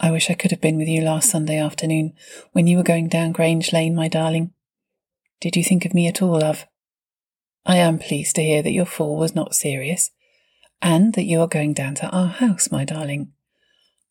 I 0.00 0.10
wish 0.10 0.30
I 0.30 0.34
could 0.34 0.50
have 0.50 0.62
been 0.62 0.78
with 0.78 0.88
you 0.88 1.02
last 1.02 1.28
Sunday 1.28 1.58
afternoon 1.58 2.14
when 2.52 2.66
you 2.66 2.78
were 2.78 2.82
going 2.82 3.08
down 3.08 3.32
Grange 3.32 3.70
Lane, 3.70 3.94
my 3.94 4.08
darling. 4.08 4.54
Did 5.42 5.56
you 5.56 5.62
think 5.62 5.84
of 5.84 5.92
me 5.92 6.08
at 6.08 6.22
all, 6.22 6.40
love? 6.40 6.64
I 7.66 7.76
am 7.76 7.98
pleased 7.98 8.36
to 8.36 8.42
hear 8.42 8.62
that 8.62 8.72
your 8.72 8.86
fall 8.86 9.18
was 9.18 9.34
not 9.34 9.54
serious, 9.54 10.12
and 10.80 11.12
that 11.12 11.24
you 11.24 11.42
are 11.42 11.48
going 11.48 11.74
down 11.74 11.96
to 11.96 12.08
our 12.08 12.28
house, 12.28 12.72
my 12.72 12.86
darling. 12.86 13.32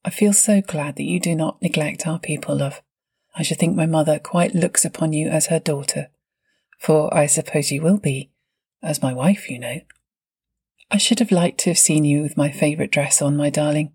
I 0.04 0.12
feel 0.12 0.32
so 0.32 0.62
glad 0.62 0.96
that 0.98 1.06
you 1.06 1.20
do 1.20 1.34
not 1.34 1.60
neglect 1.60 2.06
our 2.06 2.20
people, 2.20 2.56
love. 2.56 2.84
I 3.36 3.42
should 3.42 3.58
think 3.58 3.76
my 3.76 3.88
mother 3.88 4.20
quite 4.20 4.54
looks 4.54 4.86
upon 4.86 5.12
you 5.12 5.30
as 5.30 5.48
her 5.48 5.60
daughter, 5.60 6.10
for 6.78 7.14
I 7.14 7.26
suppose 7.26 7.72
you 7.72 7.82
will 7.82 7.98
be, 7.98 8.32
as 8.82 9.02
my 9.02 9.14
wife, 9.14 9.50
you 9.50 9.60
know. 9.60 9.82
I 10.92 10.98
should 10.98 11.20
have 11.20 11.32
liked 11.32 11.60
to 11.62 11.72
have 11.72 11.80
seen 11.80 12.06
you 12.06 12.22
with 12.22 12.38
my 12.38 12.52
favourite 12.52 12.92
dress 12.92 13.22
on, 13.22 13.36
my 13.36 13.50
darling. 13.50 13.92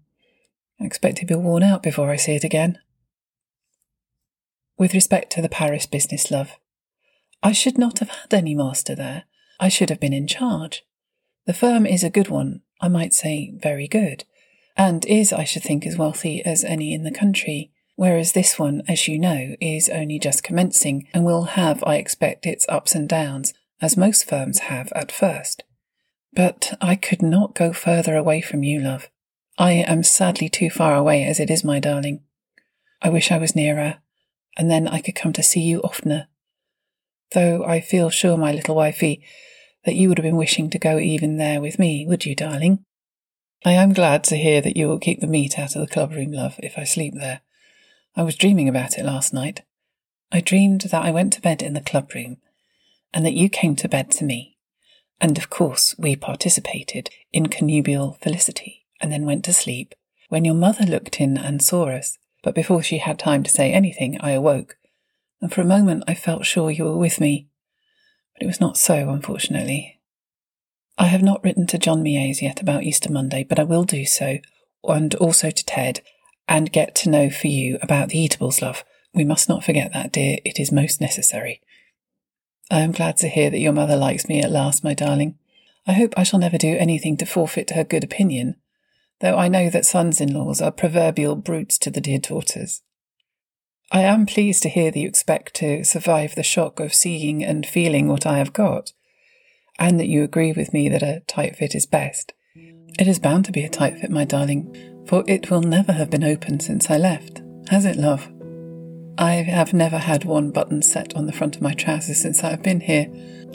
I 0.80 0.84
expect 0.84 1.18
to 1.18 1.26
be 1.26 1.34
worn 1.34 1.62
out 1.62 1.82
before 1.82 2.10
I 2.10 2.16
see 2.16 2.34
it 2.34 2.44
again. 2.44 2.78
With 4.76 4.94
respect 4.94 5.30
to 5.32 5.42
the 5.42 5.48
Paris 5.48 5.86
business, 5.86 6.30
love, 6.30 6.58
I 7.42 7.52
should 7.52 7.78
not 7.78 8.00
have 8.00 8.08
had 8.08 8.34
any 8.34 8.54
master 8.54 8.94
there. 8.94 9.24
I 9.58 9.68
should 9.68 9.90
have 9.90 10.00
been 10.00 10.12
in 10.12 10.26
charge. 10.26 10.84
The 11.46 11.54
firm 11.54 11.86
is 11.86 12.02
a 12.02 12.10
good 12.10 12.28
one, 12.28 12.62
I 12.80 12.88
might 12.88 13.12
say 13.12 13.52
very 13.56 13.86
good, 13.86 14.24
and 14.76 15.04
is, 15.04 15.32
I 15.32 15.44
should 15.44 15.62
think, 15.62 15.86
as 15.86 15.98
wealthy 15.98 16.44
as 16.44 16.64
any 16.64 16.94
in 16.94 17.02
the 17.02 17.10
country, 17.10 17.70
whereas 18.00 18.32
this 18.32 18.58
one, 18.58 18.80
as 18.88 19.06
you 19.06 19.18
know, 19.18 19.54
is 19.60 19.90
only 19.90 20.18
just 20.18 20.42
commencing 20.42 21.06
and 21.12 21.22
will 21.22 21.42
have, 21.42 21.84
I 21.86 21.96
expect, 21.96 22.46
its 22.46 22.64
ups 22.66 22.94
and 22.94 23.06
downs, 23.06 23.52
as 23.82 23.94
most 23.94 24.26
firms 24.26 24.60
have 24.60 24.90
at 24.96 25.12
first. 25.12 25.64
But 26.32 26.78
I 26.80 26.96
could 26.96 27.20
not 27.20 27.54
go 27.54 27.74
further 27.74 28.16
away 28.16 28.40
from 28.40 28.62
you, 28.62 28.80
love. 28.80 29.10
I 29.58 29.72
am 29.72 30.02
sadly 30.02 30.48
too 30.48 30.70
far 30.70 30.94
away 30.96 31.26
as 31.26 31.38
it 31.38 31.50
is, 31.50 31.62
my 31.62 31.78
darling. 31.78 32.22
I 33.02 33.10
wish 33.10 33.30
I 33.30 33.36
was 33.36 33.54
nearer, 33.54 33.98
and 34.56 34.70
then 34.70 34.88
I 34.88 35.02
could 35.02 35.14
come 35.14 35.34
to 35.34 35.42
see 35.42 35.60
you 35.60 35.82
oftener. 35.82 36.28
Though 37.32 37.64
I 37.66 37.82
feel 37.82 38.08
sure, 38.08 38.38
my 38.38 38.50
little 38.50 38.76
wifey, 38.76 39.22
that 39.84 39.94
you 39.94 40.08
would 40.08 40.16
have 40.16 40.24
been 40.24 40.38
wishing 40.38 40.70
to 40.70 40.78
go 40.78 40.98
even 40.98 41.36
there 41.36 41.60
with 41.60 41.78
me, 41.78 42.06
would 42.06 42.24
you, 42.24 42.34
darling? 42.34 42.82
I 43.62 43.72
am 43.72 43.92
glad 43.92 44.24
to 44.24 44.36
hear 44.36 44.62
that 44.62 44.78
you 44.78 44.88
will 44.88 44.98
keep 44.98 45.20
the 45.20 45.26
meat 45.26 45.58
out 45.58 45.76
of 45.76 45.82
the 45.82 45.92
club 45.92 46.12
room, 46.12 46.32
love, 46.32 46.54
if 46.62 46.78
I 46.78 46.84
sleep 46.84 47.12
there. 47.14 47.42
I 48.16 48.22
was 48.22 48.36
dreaming 48.36 48.68
about 48.68 48.98
it 48.98 49.04
last 49.04 49.32
night. 49.32 49.62
I 50.32 50.40
dreamed 50.40 50.82
that 50.82 51.04
I 51.04 51.10
went 51.10 51.32
to 51.34 51.40
bed 51.40 51.62
in 51.62 51.74
the 51.74 51.80
club 51.80 52.12
room, 52.14 52.38
and 53.12 53.24
that 53.24 53.34
you 53.34 53.48
came 53.48 53.76
to 53.76 53.88
bed 53.88 54.10
to 54.12 54.24
me. 54.24 54.56
And 55.20 55.36
of 55.36 55.50
course, 55.50 55.94
we 55.98 56.16
participated 56.16 57.10
in 57.32 57.46
connubial 57.46 58.18
felicity 58.22 58.86
and 59.00 59.12
then 59.12 59.26
went 59.26 59.44
to 59.44 59.52
sleep 59.52 59.94
when 60.28 60.44
your 60.44 60.54
mother 60.54 60.84
looked 60.84 61.20
in 61.20 61.36
and 61.36 61.62
saw 61.62 61.88
us. 61.88 62.18
But 62.42 62.54
before 62.54 62.82
she 62.82 62.98
had 62.98 63.18
time 63.18 63.42
to 63.42 63.50
say 63.50 63.72
anything, 63.72 64.18
I 64.20 64.30
awoke, 64.30 64.76
and 65.40 65.52
for 65.52 65.60
a 65.60 65.66
moment 65.66 66.04
I 66.08 66.14
felt 66.14 66.46
sure 66.46 66.70
you 66.70 66.84
were 66.84 66.96
with 66.96 67.20
me. 67.20 67.48
But 68.34 68.44
it 68.44 68.46
was 68.46 68.60
not 68.60 68.78
so, 68.78 69.10
unfortunately. 69.10 70.00
I 70.96 71.06
have 71.06 71.22
not 71.22 71.42
written 71.44 71.66
to 71.68 71.78
John 71.78 72.02
Mies 72.02 72.40
yet 72.40 72.60
about 72.60 72.82
Easter 72.82 73.12
Monday, 73.12 73.44
but 73.44 73.58
I 73.58 73.64
will 73.64 73.84
do 73.84 74.04
so, 74.06 74.38
and 74.84 75.14
also 75.16 75.50
to 75.50 75.64
Ted, 75.64 76.00
and 76.50 76.72
get 76.72 76.96
to 76.96 77.08
know 77.08 77.30
for 77.30 77.46
you 77.46 77.78
about 77.80 78.08
the 78.08 78.18
eatables, 78.18 78.60
love. 78.60 78.84
We 79.14 79.24
must 79.24 79.48
not 79.48 79.64
forget 79.64 79.92
that, 79.92 80.12
dear. 80.12 80.38
It 80.44 80.58
is 80.58 80.72
most 80.72 81.00
necessary. 81.00 81.62
I 82.70 82.80
am 82.80 82.90
glad 82.90 83.16
to 83.18 83.28
hear 83.28 83.50
that 83.50 83.60
your 83.60 83.72
mother 83.72 83.96
likes 83.96 84.28
me 84.28 84.42
at 84.42 84.50
last, 84.50 84.82
my 84.82 84.92
darling. 84.92 85.38
I 85.86 85.92
hope 85.92 86.12
I 86.16 86.24
shall 86.24 86.40
never 86.40 86.58
do 86.58 86.76
anything 86.76 87.16
to 87.18 87.26
forfeit 87.26 87.70
her 87.70 87.84
good 87.84 88.02
opinion, 88.02 88.56
though 89.20 89.38
I 89.38 89.46
know 89.48 89.70
that 89.70 89.86
sons 89.86 90.20
in 90.20 90.34
laws 90.34 90.60
are 90.60 90.72
proverbial 90.72 91.36
brutes 91.36 91.78
to 91.78 91.90
the 91.90 92.00
dear 92.00 92.18
daughters. 92.18 92.82
I 93.92 94.02
am 94.02 94.26
pleased 94.26 94.62
to 94.64 94.68
hear 94.68 94.90
that 94.90 94.98
you 94.98 95.08
expect 95.08 95.54
to 95.56 95.84
survive 95.84 96.34
the 96.34 96.42
shock 96.42 96.80
of 96.80 96.94
seeing 96.94 97.44
and 97.44 97.64
feeling 97.64 98.08
what 98.08 98.26
I 98.26 98.38
have 98.38 98.52
got, 98.52 98.92
and 99.78 100.00
that 100.00 100.08
you 100.08 100.24
agree 100.24 100.52
with 100.52 100.72
me 100.72 100.88
that 100.88 101.02
a 101.02 101.22
tight 101.28 101.56
fit 101.56 101.76
is 101.76 101.86
best. 101.86 102.32
It 102.98 103.06
is 103.06 103.20
bound 103.20 103.44
to 103.46 103.52
be 103.52 103.64
a 103.64 103.68
tight 103.68 103.98
fit, 103.98 104.10
my 104.10 104.24
darling, 104.24 104.99
for 105.10 105.24
it 105.26 105.50
will 105.50 105.60
never 105.60 105.90
have 105.90 106.08
been 106.08 106.22
open 106.22 106.60
since 106.60 106.88
I 106.88 106.96
left, 106.96 107.42
has 107.68 107.84
it, 107.84 107.96
love? 107.96 108.30
I 109.18 109.32
have 109.32 109.72
never 109.72 109.98
had 109.98 110.24
one 110.24 110.52
button 110.52 110.82
set 110.82 111.16
on 111.16 111.26
the 111.26 111.32
front 111.32 111.56
of 111.56 111.62
my 111.62 111.74
trousers 111.74 112.20
since 112.20 112.44
I 112.44 112.50
have 112.50 112.62
been 112.62 112.78
here. 112.78 113.08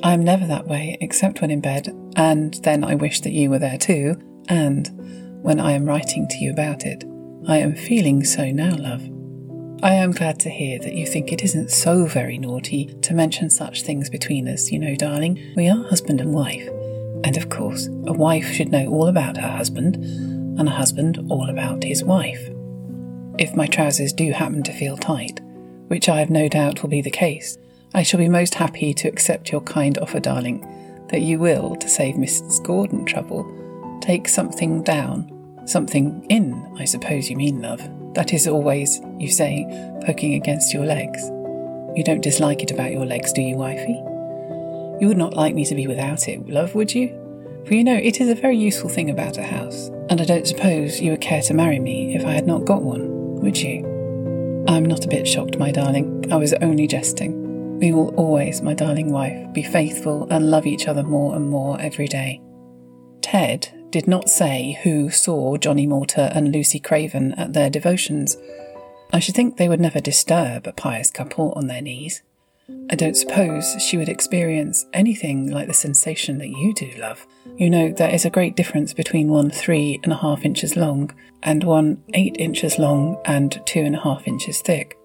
I 0.04 0.12
am 0.12 0.22
never 0.22 0.46
that 0.48 0.68
way, 0.68 0.98
except 1.00 1.40
when 1.40 1.52
in 1.52 1.62
bed, 1.62 1.96
and 2.18 2.56
then 2.56 2.84
I 2.84 2.96
wish 2.96 3.22
that 3.22 3.32
you 3.32 3.50
were 3.50 3.58
there 3.58 3.78
too, 3.78 4.18
and 4.50 4.90
when 5.42 5.62
I 5.62 5.72
am 5.72 5.86
writing 5.86 6.28
to 6.28 6.38
you 6.40 6.52
about 6.52 6.86
it. 6.86 7.06
I 7.48 7.60
am 7.60 7.74
feeling 7.74 8.26
so 8.26 8.52
now, 8.52 8.76
love. 8.76 9.04
I 9.82 9.94
am 9.94 10.12
glad 10.12 10.42
to 10.42 10.50
hear 10.50 10.78
that 10.80 10.96
you 10.96 11.08
think 11.08 11.32
it 11.32 11.42
isn't 11.42 11.72
so 11.72 12.06
very 12.06 12.38
naughty 12.38 12.94
to 13.02 13.14
mention 13.14 13.50
such 13.50 13.84
things 13.84 14.10
between 14.10 14.50
us, 14.50 14.74
you 14.74 14.80
know, 14.80 14.96
darling. 14.96 15.54
We 15.56 15.70
are 15.70 15.88
husband 15.88 16.20
and 16.20 16.34
wife. 16.34 16.68
And 17.24 17.38
of 17.38 17.50
course, 17.50 17.88
a 17.88 18.14
wife 18.14 18.52
should 18.52 18.74
know 18.74 18.88
all 18.88 19.08
about 19.08 19.38
her 19.38 19.48
husband, 19.48 20.35
and 20.58 20.68
a 20.68 20.72
husband 20.72 21.26
all 21.30 21.50
about 21.50 21.84
his 21.84 22.04
wife. 22.04 22.50
If 23.38 23.56
my 23.56 23.68
trousers 23.68 24.14
do 24.14 24.32
happen 24.32 24.64
to 24.64 24.74
feel 24.74 24.98
tight, 24.98 25.42
which 25.88 26.10
I 26.10 26.20
have 26.20 26.30
no 26.30 26.48
doubt 26.48 26.82
will 26.82 26.90
be 26.90 27.02
the 27.02 27.12
case, 27.12 27.58
I 27.94 28.04
shall 28.04 28.20
be 28.20 28.30
most 28.30 28.56
happy 28.56 28.94
to 28.94 29.08
accept 29.08 29.52
your 29.52 29.62
kind 29.62 29.98
offer, 29.98 30.20
darling, 30.20 30.66
that 31.10 31.22
you 31.22 31.40
will, 31.40 31.76
to 31.76 31.88
save 31.88 32.16
Mrs. 32.16 32.64
Gordon 32.64 33.06
trouble, 33.06 34.00
take 34.02 34.28
something 34.28 34.84
down. 34.84 35.32
Something 35.66 36.26
in, 36.30 36.76
I 36.78 36.86
suppose 36.86 37.30
you 37.30 37.38
mean, 37.38 37.62
love. 37.62 37.82
That 38.14 38.34
is 38.34 38.48
always, 38.48 39.02
you 39.18 39.30
say, 39.30 39.66
poking 40.06 40.36
against 40.36 40.74
your 40.74 40.86
legs. 40.86 41.24
You 41.96 42.04
don't 42.04 42.22
dislike 42.22 42.62
it 42.62 42.72
about 42.72 42.92
your 42.92 43.06
legs, 43.06 43.34
do 43.34 43.42
you, 43.42 43.56
wifey? 43.56 44.02
You 45.02 45.08
would 45.08 45.18
not 45.18 45.34
like 45.34 45.56
me 45.56 45.66
to 45.66 45.76
be 45.76 45.88
without 45.88 46.28
it, 46.28 46.48
love, 46.48 46.76
would 46.76 46.94
you? 46.94 47.10
For 47.66 47.74
you 47.74 47.84
know, 47.84 47.96
it 47.96 48.22
is 48.22 48.30
a 48.30 48.36
very 48.36 48.58
useful 48.58 48.90
thing 48.90 49.10
about 49.10 49.38
a 49.38 49.44
house, 49.44 49.90
and 50.10 50.22
I 50.22 50.26
don't 50.26 50.48
suppose 50.48 51.02
you 51.02 51.12
would 51.12 51.22
care 51.22 51.42
to 51.44 51.54
marry 51.54 51.80
me 51.80 52.16
if 52.16 52.26
I 52.26 52.32
had 52.32 52.46
not 52.46 52.66
got 52.66 52.84
one, 52.84 53.42
would 53.42 53.58
you? 53.58 53.86
I'm 54.68 54.86
not 54.86 55.06
a 55.06 55.10
bit 55.10 55.28
shocked, 55.28 55.58
my 55.58 55.72
darling. 55.72 56.32
I 56.32 56.38
was 56.38 56.54
only 56.54 56.88
jesting. 56.88 57.80
We 57.80 57.92
will 57.92 58.16
always, 58.16 58.62
my 58.62 58.74
darling 58.74 59.12
wife, 59.12 59.54
be 59.54 59.64
faithful 59.64 60.28
and 60.32 60.50
love 60.50 60.66
each 60.66 60.88
other 60.88 61.04
more 61.04 61.36
and 61.36 61.50
more 61.50 61.80
every 61.80 62.08
day. 62.08 62.42
Ted 63.22 63.74
did 63.90 64.08
not 64.08 64.30
say 64.30 64.80
who 64.84 65.10
saw 65.10 65.58
Johnny 65.58 65.88
Mortar 65.88 66.30
and 66.34 66.52
Lucy 66.52 66.80
Craven 66.80 67.34
at 67.34 67.54
their 67.54 67.70
devotions. 67.70 68.38
I 69.12 69.20
should 69.20 69.36
think 69.36 69.58
they 69.58 69.70
would 69.70 69.80
never 69.80 70.00
disturb 70.00 70.68
a 70.68 70.74
pious 70.74 71.12
couple 71.12 71.52
on 71.54 71.68
their 71.68 71.82
knees. 71.82 72.22
I 72.90 72.96
don't 72.96 73.16
suppose 73.16 73.76
she 73.80 73.98
would 73.98 74.10
experience 74.10 74.86
anything 74.94 75.52
like 75.52 75.68
the 75.68 75.74
sensation 75.74 76.40
that 76.40 76.50
you 76.50 76.74
do, 76.74 76.92
love. 76.98 77.28
You 77.58 77.70
know, 77.70 77.92
there 77.92 78.14
is 78.14 78.26
a 78.26 78.30
great 78.32 78.56
difference 78.56 78.94
between 78.94 79.28
one 79.28 79.52
three 79.52 80.00
and 80.04 80.12
a 80.12 80.18
half 80.18 80.44
inches 80.44 80.76
long 80.76 81.12
and 81.44 81.64
one 81.64 82.04
eight 82.14 82.36
inches 82.40 82.80
long 82.80 83.22
and 83.26 83.62
two 83.66 83.82
and 83.82 83.96
a 83.96 84.02
half 84.02 84.28
inches 84.28 84.62
thick. 84.62 84.98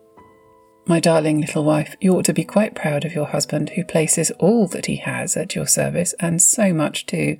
My 0.86 1.00
darling 1.00 1.40
little 1.40 1.64
wife, 1.64 1.96
you 2.00 2.14
ought 2.16 2.24
to 2.24 2.32
be 2.32 2.44
quite 2.44 2.74
proud 2.74 3.04
of 3.04 3.14
your 3.14 3.26
husband 3.26 3.70
who 3.70 3.84
places 3.84 4.30
all 4.32 4.66
that 4.68 4.86
he 4.86 4.96
has 4.96 5.36
at 5.36 5.54
your 5.54 5.66
service, 5.66 6.14
and 6.18 6.40
so 6.40 6.72
much 6.72 7.04
too. 7.06 7.36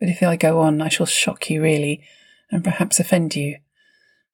But 0.00 0.08
if 0.08 0.22
I 0.22 0.36
go 0.36 0.60
on, 0.60 0.80
I 0.80 0.88
shall 0.88 1.06
shock 1.06 1.50
you 1.50 1.62
really, 1.62 2.02
and 2.50 2.64
perhaps 2.64 2.98
offend 2.98 3.36
you. 3.36 3.58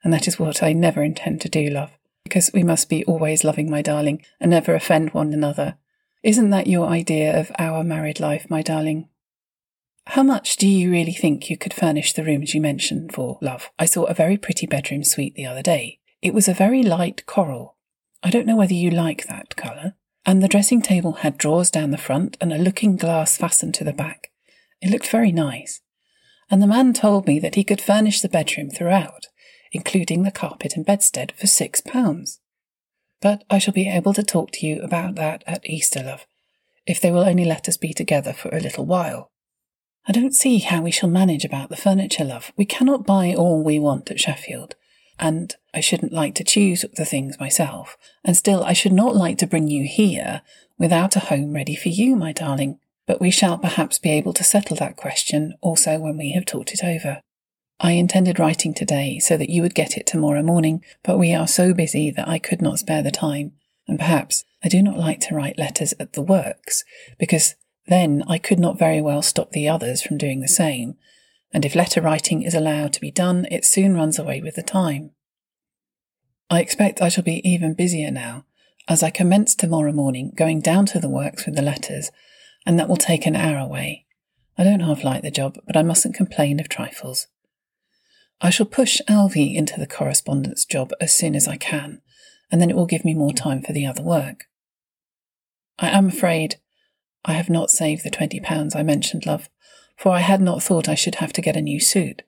And 0.04 0.12
that 0.12 0.28
is 0.28 0.38
what 0.38 0.62
I 0.62 0.72
never 0.72 1.02
intend 1.02 1.40
to 1.40 1.48
do, 1.48 1.68
love 1.68 1.90
because 2.24 2.50
we 2.52 2.62
must 2.62 2.88
be 2.88 3.04
always 3.04 3.44
loving, 3.44 3.70
my 3.70 3.82
darling, 3.82 4.22
and 4.40 4.50
never 4.50 4.74
offend 4.74 5.10
one 5.10 5.32
another. 5.32 5.76
Isn't 6.22 6.50
that 6.50 6.66
your 6.66 6.88
idea 6.88 7.38
of 7.38 7.52
our 7.58 7.84
married 7.84 8.18
life, 8.18 8.48
my 8.48 8.62
darling? 8.62 9.08
How 10.08 10.22
much 10.22 10.56
do 10.56 10.66
you 10.66 10.90
really 10.90 11.12
think 11.12 11.48
you 11.48 11.56
could 11.56 11.74
furnish 11.74 12.12
the 12.12 12.24
rooms 12.24 12.54
you 12.54 12.60
mentioned 12.60 13.14
for, 13.14 13.38
love? 13.40 13.70
I 13.78 13.86
saw 13.86 14.04
a 14.04 14.14
very 14.14 14.36
pretty 14.36 14.66
bedroom 14.66 15.04
suite 15.04 15.34
the 15.34 15.46
other 15.46 15.62
day. 15.62 16.00
It 16.22 16.34
was 16.34 16.48
a 16.48 16.54
very 16.54 16.82
light 16.82 17.26
coral. 17.26 17.76
I 18.22 18.30
don't 18.30 18.46
know 18.46 18.56
whether 18.56 18.74
you 18.74 18.90
like 18.90 19.26
that 19.26 19.56
colour. 19.56 19.94
And 20.26 20.42
the 20.42 20.48
dressing 20.48 20.80
table 20.80 21.12
had 21.12 21.36
drawers 21.36 21.70
down 21.70 21.90
the 21.90 21.98
front 21.98 22.38
and 22.40 22.52
a 22.52 22.58
looking 22.58 22.96
glass 22.96 23.36
fastened 23.36 23.74
to 23.74 23.84
the 23.84 23.92
back. 23.92 24.30
It 24.80 24.90
looked 24.90 25.08
very 25.08 25.32
nice. 25.32 25.82
And 26.50 26.62
the 26.62 26.66
man 26.66 26.94
told 26.94 27.26
me 27.26 27.38
that 27.40 27.54
he 27.54 27.64
could 27.64 27.80
furnish 27.80 28.20
the 28.20 28.28
bedroom 28.28 28.70
throughout 28.70 29.26
including 29.74 30.22
the 30.22 30.30
carpet 30.30 30.74
and 30.76 30.86
bedstead, 30.86 31.32
for 31.36 31.46
six 31.46 31.80
pounds. 31.80 32.40
But 33.20 33.44
I 33.50 33.58
shall 33.58 33.74
be 33.74 33.88
able 33.88 34.14
to 34.14 34.22
talk 34.22 34.50
to 34.52 34.66
you 34.66 34.80
about 34.82 35.14
that 35.16 35.44
at 35.46 35.68
Easter, 35.68 36.02
love, 36.02 36.26
if 36.86 37.00
they 37.00 37.10
will 37.10 37.24
only 37.28 37.44
let 37.44 37.68
us 37.68 37.76
be 37.76 37.92
together 37.92 38.32
for 38.32 38.48
a 38.50 38.60
little 38.60 38.86
while. 38.86 39.30
I 40.06 40.12
don't 40.12 40.34
see 40.34 40.58
how 40.58 40.82
we 40.82 40.90
shall 40.90 41.08
manage 41.08 41.44
about 41.44 41.70
the 41.70 41.76
furniture, 41.76 42.24
love. 42.24 42.52
We 42.56 42.66
cannot 42.66 43.06
buy 43.06 43.34
all 43.34 43.62
we 43.64 43.78
want 43.78 44.10
at 44.10 44.20
Sheffield, 44.20 44.74
and 45.18 45.54
I 45.72 45.80
shouldn't 45.80 46.12
like 46.12 46.34
to 46.34 46.44
choose 46.44 46.84
the 46.96 47.06
things 47.06 47.40
myself, 47.40 47.96
and 48.22 48.36
still 48.36 48.62
I 48.62 48.74
should 48.74 48.92
not 48.92 49.16
like 49.16 49.38
to 49.38 49.46
bring 49.46 49.68
you 49.68 49.86
here 49.88 50.42
without 50.78 51.16
a 51.16 51.20
home 51.20 51.54
ready 51.54 51.74
for 51.74 51.88
you, 51.88 52.16
my 52.16 52.32
darling. 52.32 52.78
but 53.06 53.20
we 53.20 53.30
shall 53.30 53.58
perhaps 53.58 53.98
be 53.98 54.10
able 54.10 54.32
to 54.32 54.44
settle 54.44 54.76
that 54.76 54.96
question 54.96 55.54
also 55.60 55.98
when 55.98 56.16
we 56.16 56.32
have 56.32 56.46
talked 56.46 56.72
it 56.72 56.82
over. 56.82 57.20
I 57.80 57.92
intended 57.92 58.38
writing 58.38 58.72
today 58.72 59.18
so 59.18 59.36
that 59.36 59.50
you 59.50 59.62
would 59.62 59.74
get 59.74 59.96
it 59.96 60.06
tomorrow 60.06 60.42
morning, 60.42 60.84
but 61.02 61.18
we 61.18 61.34
are 61.34 61.48
so 61.48 61.74
busy 61.74 62.10
that 62.10 62.28
I 62.28 62.38
could 62.38 62.62
not 62.62 62.78
spare 62.78 63.02
the 63.02 63.10
time, 63.10 63.52
and 63.88 63.98
perhaps 63.98 64.44
I 64.64 64.68
do 64.68 64.82
not 64.82 64.96
like 64.96 65.20
to 65.20 65.34
write 65.34 65.58
letters 65.58 65.92
at 65.98 66.12
the 66.12 66.22
works, 66.22 66.84
because 67.18 67.56
then 67.86 68.22
I 68.28 68.38
could 68.38 68.58
not 68.58 68.78
very 68.78 69.02
well 69.02 69.22
stop 69.22 69.50
the 69.50 69.68
others 69.68 70.02
from 70.02 70.18
doing 70.18 70.40
the 70.40 70.48
same, 70.48 70.94
and 71.52 71.64
if 71.64 71.74
letter 71.74 72.00
writing 72.00 72.42
is 72.42 72.54
allowed 72.54 72.92
to 72.94 73.00
be 73.00 73.10
done, 73.10 73.46
it 73.50 73.64
soon 73.64 73.94
runs 73.94 74.18
away 74.18 74.40
with 74.40 74.54
the 74.54 74.62
time. 74.62 75.10
I 76.48 76.60
expect 76.60 77.02
I 77.02 77.08
shall 77.08 77.24
be 77.24 77.46
even 77.48 77.74
busier 77.74 78.10
now, 78.10 78.44
as 78.88 79.02
I 79.02 79.10
commence 79.10 79.54
tomorrow 79.54 79.92
morning 79.92 80.32
going 80.36 80.60
down 80.60 80.86
to 80.86 81.00
the 81.00 81.08
works 81.08 81.44
with 81.44 81.56
the 81.56 81.62
letters, 81.62 82.10
and 82.64 82.78
that 82.78 82.88
will 82.88 82.96
take 82.96 83.26
an 83.26 83.36
hour 83.36 83.58
away. 83.58 84.06
I 84.56 84.64
don't 84.64 84.80
half 84.80 85.04
like 85.04 85.22
the 85.22 85.30
job, 85.30 85.58
but 85.66 85.76
I 85.76 85.82
mustn't 85.82 86.14
complain 86.14 86.60
of 86.60 86.68
trifles. 86.68 87.26
I 88.44 88.50
shall 88.50 88.66
push 88.66 89.00
Alvy 89.08 89.54
into 89.54 89.80
the 89.80 89.86
correspondence 89.86 90.66
job 90.66 90.92
as 91.00 91.14
soon 91.14 91.34
as 91.34 91.48
I 91.48 91.56
can, 91.56 92.02
and 92.52 92.60
then 92.60 92.68
it 92.68 92.76
will 92.76 92.84
give 92.84 93.02
me 93.02 93.14
more 93.14 93.32
time 93.32 93.62
for 93.62 93.72
the 93.72 93.86
other 93.86 94.02
work. 94.02 94.44
I 95.78 95.88
am 95.88 96.08
afraid 96.08 96.56
I 97.24 97.32
have 97.32 97.48
not 97.48 97.70
saved 97.70 98.04
the 98.04 98.10
twenty 98.10 98.40
pounds 98.40 98.76
I 98.76 98.82
mentioned, 98.82 99.24
love, 99.24 99.48
for 99.96 100.12
I 100.12 100.18
had 100.18 100.42
not 100.42 100.62
thought 100.62 100.90
I 100.90 100.94
should 100.94 101.14
have 101.14 101.32
to 101.32 101.40
get 101.40 101.56
a 101.56 101.62
new 101.62 101.80
suit. 101.80 102.20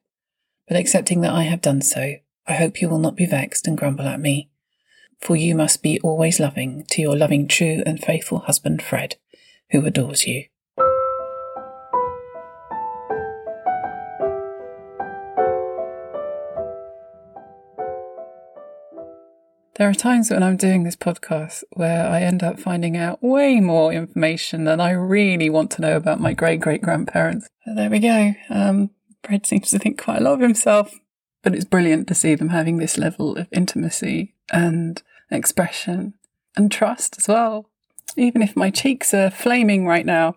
But 0.66 0.78
accepting 0.78 1.20
that 1.20 1.34
I 1.34 1.42
have 1.42 1.60
done 1.60 1.82
so, 1.82 2.14
I 2.46 2.54
hope 2.54 2.80
you 2.80 2.88
will 2.88 2.98
not 2.98 3.14
be 3.14 3.26
vexed 3.26 3.66
and 3.66 3.76
grumble 3.76 4.06
at 4.06 4.18
me, 4.18 4.48
for 5.20 5.36
you 5.36 5.54
must 5.54 5.82
be 5.82 6.00
always 6.00 6.40
loving 6.40 6.86
to 6.92 7.02
your 7.02 7.14
loving, 7.14 7.46
true, 7.46 7.82
and 7.84 8.02
faithful 8.02 8.38
husband, 8.38 8.80
Fred, 8.80 9.16
who 9.70 9.84
adores 9.84 10.26
you. 10.26 10.46
There 19.76 19.90
are 19.90 19.94
times 19.94 20.30
when 20.30 20.42
I'm 20.42 20.56
doing 20.56 20.84
this 20.84 20.96
podcast 20.96 21.62
where 21.74 22.08
I 22.08 22.22
end 22.22 22.42
up 22.42 22.58
finding 22.58 22.96
out 22.96 23.22
way 23.22 23.60
more 23.60 23.92
information 23.92 24.64
than 24.64 24.80
I 24.80 24.92
really 24.92 25.50
want 25.50 25.70
to 25.72 25.82
know 25.82 25.96
about 25.96 26.18
my 26.18 26.32
great 26.32 26.60
great 26.60 26.80
grandparents. 26.80 27.46
There 27.66 27.90
we 27.90 27.98
go. 27.98 28.34
Um, 28.48 28.88
Fred 29.22 29.44
seems 29.44 29.70
to 29.70 29.78
think 29.78 30.02
quite 30.02 30.20
a 30.20 30.24
lot 30.24 30.34
of 30.34 30.40
himself, 30.40 30.94
but 31.42 31.54
it's 31.54 31.66
brilliant 31.66 32.08
to 32.08 32.14
see 32.14 32.34
them 32.34 32.48
having 32.48 32.78
this 32.78 32.96
level 32.96 33.36
of 33.36 33.48
intimacy 33.52 34.34
and 34.50 35.02
expression 35.30 36.14
and 36.56 36.72
trust 36.72 37.16
as 37.18 37.28
well. 37.28 37.68
Even 38.16 38.40
if 38.40 38.56
my 38.56 38.70
cheeks 38.70 39.12
are 39.12 39.30
flaming 39.30 39.86
right 39.86 40.06
now. 40.06 40.36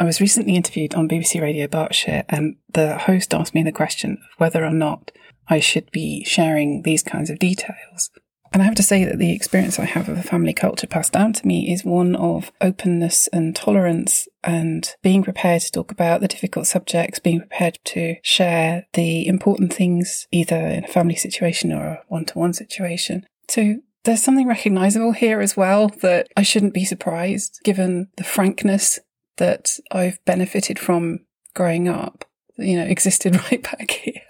I 0.00 0.04
was 0.04 0.20
recently 0.20 0.54
interviewed 0.54 0.94
on 0.94 1.08
BBC 1.08 1.42
Radio 1.42 1.66
Berkshire, 1.66 2.22
and 2.28 2.54
the 2.72 2.96
host 2.96 3.34
asked 3.34 3.52
me 3.52 3.64
the 3.64 3.72
question 3.72 4.12
of 4.12 4.38
whether 4.38 4.64
or 4.64 4.70
not 4.70 5.10
I 5.48 5.58
should 5.58 5.90
be 5.90 6.22
sharing 6.22 6.82
these 6.82 7.02
kinds 7.02 7.30
of 7.30 7.40
details. 7.40 8.08
And 8.52 8.62
I 8.62 8.64
have 8.64 8.74
to 8.76 8.82
say 8.82 9.04
that 9.04 9.18
the 9.18 9.32
experience 9.32 9.78
I 9.78 9.84
have 9.84 10.08
of 10.08 10.18
a 10.18 10.22
family 10.22 10.54
culture 10.54 10.86
passed 10.86 11.12
down 11.12 11.32
to 11.34 11.46
me 11.46 11.72
is 11.72 11.84
one 11.84 12.16
of 12.16 12.50
openness 12.60 13.28
and 13.28 13.54
tolerance 13.54 14.26
and 14.42 14.94
being 15.02 15.22
prepared 15.22 15.62
to 15.62 15.72
talk 15.72 15.90
about 15.90 16.20
the 16.20 16.28
difficult 16.28 16.66
subjects, 16.66 17.18
being 17.18 17.40
prepared 17.40 17.78
to 17.86 18.16
share 18.22 18.86
the 18.94 19.26
important 19.26 19.72
things, 19.72 20.26
either 20.32 20.56
in 20.56 20.84
a 20.84 20.88
family 20.88 21.16
situation 21.16 21.72
or 21.72 21.86
a 21.86 22.02
one 22.08 22.24
to 22.26 22.38
one 22.38 22.54
situation. 22.54 23.26
So 23.48 23.76
there's 24.04 24.22
something 24.22 24.48
recognizable 24.48 25.12
here 25.12 25.40
as 25.40 25.56
well 25.56 25.88
that 26.00 26.28
I 26.36 26.42
shouldn't 26.42 26.74
be 26.74 26.84
surprised 26.84 27.60
given 27.64 28.08
the 28.16 28.24
frankness 28.24 28.98
that 29.36 29.78
I've 29.90 30.24
benefited 30.24 30.78
from 30.78 31.20
growing 31.54 31.88
up, 31.88 32.24
you 32.56 32.76
know, 32.76 32.84
existed 32.84 33.36
right 33.50 33.62
back 33.62 33.90
here. 33.90 34.22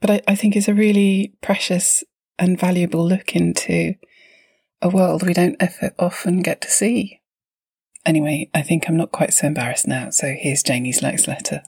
But 0.00 0.10
I, 0.10 0.20
I 0.28 0.34
think 0.34 0.56
it's 0.56 0.68
a 0.68 0.74
really 0.74 1.34
precious 1.42 2.04
and 2.40 2.58
valuable 2.58 3.06
look 3.06 3.36
into 3.36 3.94
a 4.82 4.88
world 4.88 5.22
we 5.22 5.34
don't 5.34 5.62
often 5.98 6.40
get 6.40 6.62
to 6.62 6.70
see. 6.70 7.20
Anyway, 8.06 8.48
I 8.54 8.62
think 8.62 8.88
I'm 8.88 8.96
not 8.96 9.12
quite 9.12 9.34
so 9.34 9.46
embarrassed 9.46 9.86
now, 9.86 10.08
so 10.08 10.34
here's 10.36 10.62
Janie's 10.62 11.02
next 11.02 11.28
letter. 11.28 11.62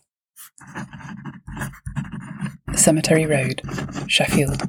Cemetery 2.75 3.27
Road, 3.27 3.61
Sheffield, 4.07 4.63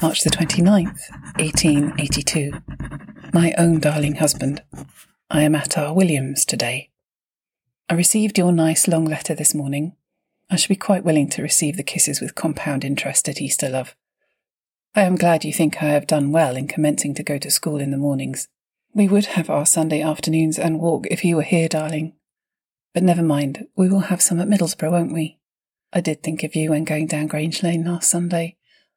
March 0.00 0.22
the 0.22 0.30
29th, 0.30 1.00
1882. 1.40 2.52
My 3.32 3.52
own 3.58 3.80
darling 3.80 4.14
husband, 4.14 4.62
I 5.28 5.42
am 5.42 5.56
at 5.56 5.76
our 5.76 5.92
Williams 5.92 6.44
today. 6.44 6.90
I 7.90 7.94
received 7.94 8.38
your 8.38 8.52
nice 8.52 8.86
long 8.86 9.04
letter 9.04 9.34
this 9.34 9.52
morning. 9.52 9.96
I 10.48 10.54
should 10.54 10.68
be 10.68 10.76
quite 10.76 11.04
willing 11.04 11.28
to 11.30 11.42
receive 11.42 11.76
the 11.76 11.82
kisses 11.82 12.20
with 12.20 12.36
compound 12.36 12.84
interest 12.84 13.28
at 13.28 13.40
Easter, 13.42 13.68
love. 13.68 13.96
I 14.98 15.02
am 15.02 15.14
glad 15.14 15.44
you 15.44 15.52
think 15.52 15.80
I 15.80 15.90
have 15.90 16.08
done 16.08 16.32
well 16.32 16.56
in 16.56 16.66
commencing 16.66 17.14
to 17.14 17.22
go 17.22 17.38
to 17.38 17.52
school 17.52 17.78
in 17.78 17.92
the 17.92 17.96
mornings. 17.96 18.48
We 18.92 19.06
would 19.06 19.26
have 19.26 19.48
our 19.48 19.64
Sunday 19.64 20.02
afternoons 20.02 20.58
and 20.58 20.80
walk 20.80 21.06
if 21.08 21.24
you 21.24 21.36
were 21.36 21.42
here, 21.42 21.68
darling. 21.68 22.14
But 22.94 23.04
never 23.04 23.22
mind, 23.22 23.68
we 23.76 23.88
will 23.88 24.00
have 24.10 24.20
some 24.20 24.40
at 24.40 24.48
Middlesbrough, 24.48 24.90
won't 24.90 25.12
we? 25.12 25.38
I 25.92 26.00
did 26.00 26.24
think 26.24 26.42
of 26.42 26.56
you 26.56 26.70
when 26.70 26.82
going 26.82 27.06
down 27.06 27.28
Grange 27.28 27.62
Lane 27.62 27.84
last 27.84 28.10
Sunday. 28.10 28.56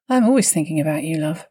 I 0.09 0.17
am 0.17 0.25
always 0.25 0.51
thinking 0.51 0.79
about 0.79 1.03
you, 1.03 1.17
love. 1.17 1.47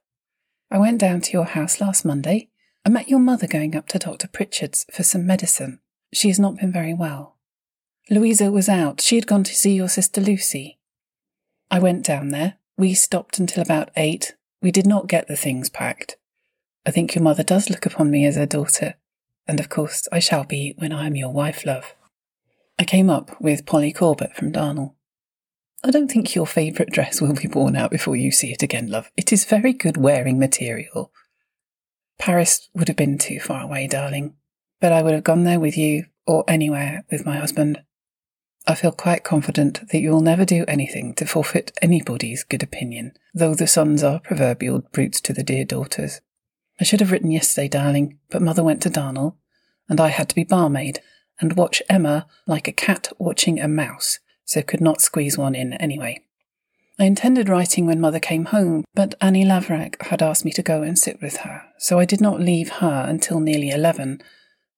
I 0.69 0.79
went 0.79 0.99
down 0.99 1.21
to 1.21 1.33
your 1.33 1.45
house 1.45 1.81
last 1.81 2.05
Monday. 2.05 2.49
I 2.85 2.89
met 2.89 3.09
your 3.09 3.21
mother 3.21 3.47
going 3.47 3.77
up 3.77 3.87
to 3.91 4.01
Dr. 4.01 4.27
Pritchard's 4.27 4.85
for 4.93 5.05
some 5.05 5.25
medicine. 5.25 5.79
She 6.13 6.27
has 6.27 6.41
not 6.41 6.57
been 6.57 6.73
very 6.73 6.93
well. 6.93 7.37
Louisa 8.11 8.51
was 8.51 8.69
out. 8.69 9.01
She 9.01 9.15
had 9.15 9.29
gone 9.29 9.45
to 9.45 9.55
see 9.55 9.75
your 9.75 9.89
sister 9.89 10.21
Lucy. 10.21 10.81
I 11.71 11.79
went 11.79 12.05
down 12.05 12.31
there, 12.31 12.57
we 12.77 12.95
stopped 12.95 13.39
until 13.39 13.63
about 13.63 13.91
eight. 13.95 14.35
We 14.63 14.71
did 14.71 14.87
not 14.87 15.09
get 15.09 15.27
the 15.27 15.37
things 15.37 15.69
packed. 15.69 16.17
I 16.87 16.91
think 16.91 17.15
your 17.15 17.25
mother 17.25 17.43
does 17.43 17.71
look 17.71 17.87
upon 17.87 18.11
me 18.11 18.27
as 18.27 18.37
her 18.37 18.47
daughter, 18.47 18.95
and 19.47 19.61
of 19.61 19.69
course 19.69 20.07
I 20.13 20.19
shall 20.19 20.45
be 20.45 20.75
when 20.79 20.93
I 20.93 21.07
am 21.07 21.17
your 21.17 21.33
wife, 21.33 21.65
love. 21.65 21.95
I 22.79 22.85
came 22.85 23.11
up 23.11 23.41
with 23.41 23.67
Polly 23.67 23.93
Corbett 23.93 24.37
from 24.37 24.53
Darnall. 24.53 24.95
I 25.83 25.91
don't 25.91 26.11
think 26.11 26.35
your 26.35 26.47
favourite 26.47 26.93
dress 26.93 27.21
will 27.21 27.35
be 27.35 27.49
worn 27.49 27.75
out 27.75 27.91
before 27.91 28.17
you 28.17 28.31
see 28.31 28.53
it 28.53 28.63
again, 28.63 28.91
love. 28.91 29.11
It 29.17 29.33
is 29.33 29.45
very 29.45 29.73
good 29.73 29.97
wearing 29.97 30.39
material. 30.39 31.11
Paris 32.19 32.69
would 32.75 32.89
have 32.89 32.97
been 32.97 33.17
too 33.17 33.41
far 33.41 33.63
away, 33.63 33.87
darling, 33.87 34.35
but 34.79 34.93
I 34.93 35.03
would 35.03 35.15
have 35.15 35.25
gone 35.25 35.45
there 35.45 35.61
with 35.61 35.77
you 35.79 36.05
or 36.27 36.45
anywhere 36.47 37.05
with 37.11 37.25
my 37.25 37.37
husband. 37.37 37.83
I 38.67 38.75
feel 38.75 38.93
quite 38.93 39.25
confident 39.25 39.89
that 39.89 40.01
you 40.01 40.11
will 40.11 40.21
never 40.21 40.45
do 40.45 40.65
anything 40.69 41.15
to 41.15 41.27
forfeit 41.27 41.73
anybody's 41.81 42.45
good 42.45 42.63
opinion, 42.63 43.13
though 43.35 43.55
the 43.55 43.67
sons 43.67 44.03
are 44.03 44.21
proverbial 44.21 44.81
brutes 44.93 45.21
to 45.23 45.33
the 45.33 45.43
dear 45.43 45.65
daughters. 45.65 46.21
I 46.81 46.85
should 46.85 47.01
have 47.01 47.11
written 47.11 47.31
yesterday, 47.31 47.69
darling, 47.69 48.19
but 48.31 48.43
mother 48.43 48.63
went 48.63 48.83
to 48.83 48.91
Darnall, 48.91 49.37
and 49.89 50.01
I 50.01 50.09
had 50.09 50.29
to 50.29 50.35
be 50.35 50.45
barmaid 50.45 51.01
and 51.41 51.57
watch 51.57 51.83
Emma 51.89 52.27
like 52.47 52.69
a 52.69 52.73
cat 52.73 53.09
watching 53.19 53.59
a 53.59 53.67
mouse, 53.67 54.19
so 54.45 54.63
could 54.63 54.81
not 54.81 55.01
squeeze 55.01 55.39
one 55.39 55.55
in 55.55 55.73
anyway. 55.75 56.23
I 56.99 57.05
intended 57.05 57.49
writing 57.49 57.87
when 57.87 58.01
mother 58.01 58.21
came 58.21 58.47
home, 58.47 58.85
but 58.95 59.15
Annie 59.23 59.45
Laverack 59.45 60.03
had 60.03 60.23
asked 60.23 60.45
me 60.45 60.53
to 60.53 60.63
go 60.63 60.83
and 60.83 60.99
sit 60.99 61.21
with 61.23 61.39
her, 61.39 61.63
so 61.79 61.99
I 61.99 62.05
did 62.05 62.21
not 62.21 62.41
leave 62.41 62.69
her 62.69 63.07
until 63.09 63.41
nearly 63.41 63.71
eleven, 63.71 64.23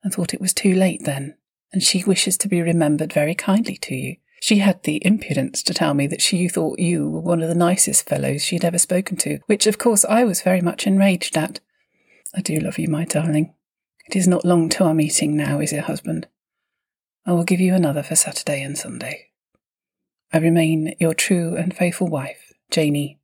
and 0.04 0.14
thought 0.14 0.32
it 0.32 0.40
was 0.40 0.54
too 0.54 0.72
late 0.72 1.04
then 1.04 1.34
and 1.72 1.82
she 1.82 2.04
wishes 2.04 2.37
to 2.38 2.48
be 2.48 2.61
remembered 2.61 3.12
very 3.12 3.35
kindly 3.35 3.76
to 3.76 3.94
you. 3.94 4.16
She 4.40 4.58
had 4.58 4.82
the 4.82 5.04
impudence 5.06 5.62
to 5.62 5.74
tell 5.74 5.94
me 5.94 6.06
that 6.08 6.20
she 6.20 6.48
thought 6.48 6.80
you 6.80 7.08
were 7.08 7.20
one 7.20 7.42
of 7.42 7.48
the 7.48 7.54
nicest 7.54 8.08
fellows 8.08 8.44
she 8.44 8.56
had 8.56 8.64
ever 8.64 8.78
spoken 8.78 9.16
to, 9.18 9.38
which 9.46 9.66
of 9.66 9.78
course 9.78 10.04
I 10.04 10.24
was 10.24 10.42
very 10.42 10.61
much 10.61 10.87
enraged 10.87 11.37
at. 11.37 11.61
I 12.35 12.40
do 12.40 12.58
love 12.58 12.78
you, 12.78 12.88
my 12.88 13.04
darling. 13.04 13.54
It 14.08 14.16
is 14.16 14.26
not 14.26 14.44
long 14.44 14.68
to 14.70 14.85
our 14.85 14.94
meeting 14.94 15.37
now, 15.37 15.61
is 15.61 15.72
it, 15.72 15.85
husband? 15.85 16.26
I 17.24 17.32
will 17.32 17.44
give 17.44 17.61
you 17.61 17.74
another 17.74 18.02
for 18.02 18.16
Saturday 18.16 18.62
and 18.62 18.76
Sunday. 18.76 19.28
I 20.32 20.38
remain 20.38 20.94
your 20.98 21.14
true 21.14 21.54
and 21.56 21.76
faithful 21.76 22.08
wife, 22.08 22.52
Janie 22.70 23.20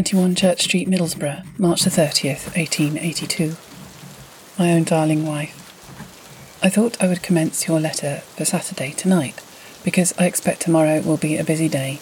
21 0.00 0.34
Church 0.34 0.62
Street, 0.62 0.88
Middlesbrough, 0.88 1.44
March 1.58 1.82
the 1.82 1.90
30th, 1.90 2.56
1882. 2.56 3.54
My 4.58 4.72
own 4.72 4.82
darling 4.82 5.26
wife. 5.26 5.54
I 6.62 6.70
thought 6.70 7.02
I 7.02 7.06
would 7.06 7.22
commence 7.22 7.68
your 7.68 7.78
letter 7.78 8.22
for 8.34 8.46
Saturday 8.46 8.92
tonight, 8.92 9.42
because 9.84 10.14
I 10.18 10.24
expect 10.24 10.62
tomorrow 10.62 11.02
will 11.02 11.18
be 11.18 11.36
a 11.36 11.44
busy 11.44 11.68
day, 11.68 11.98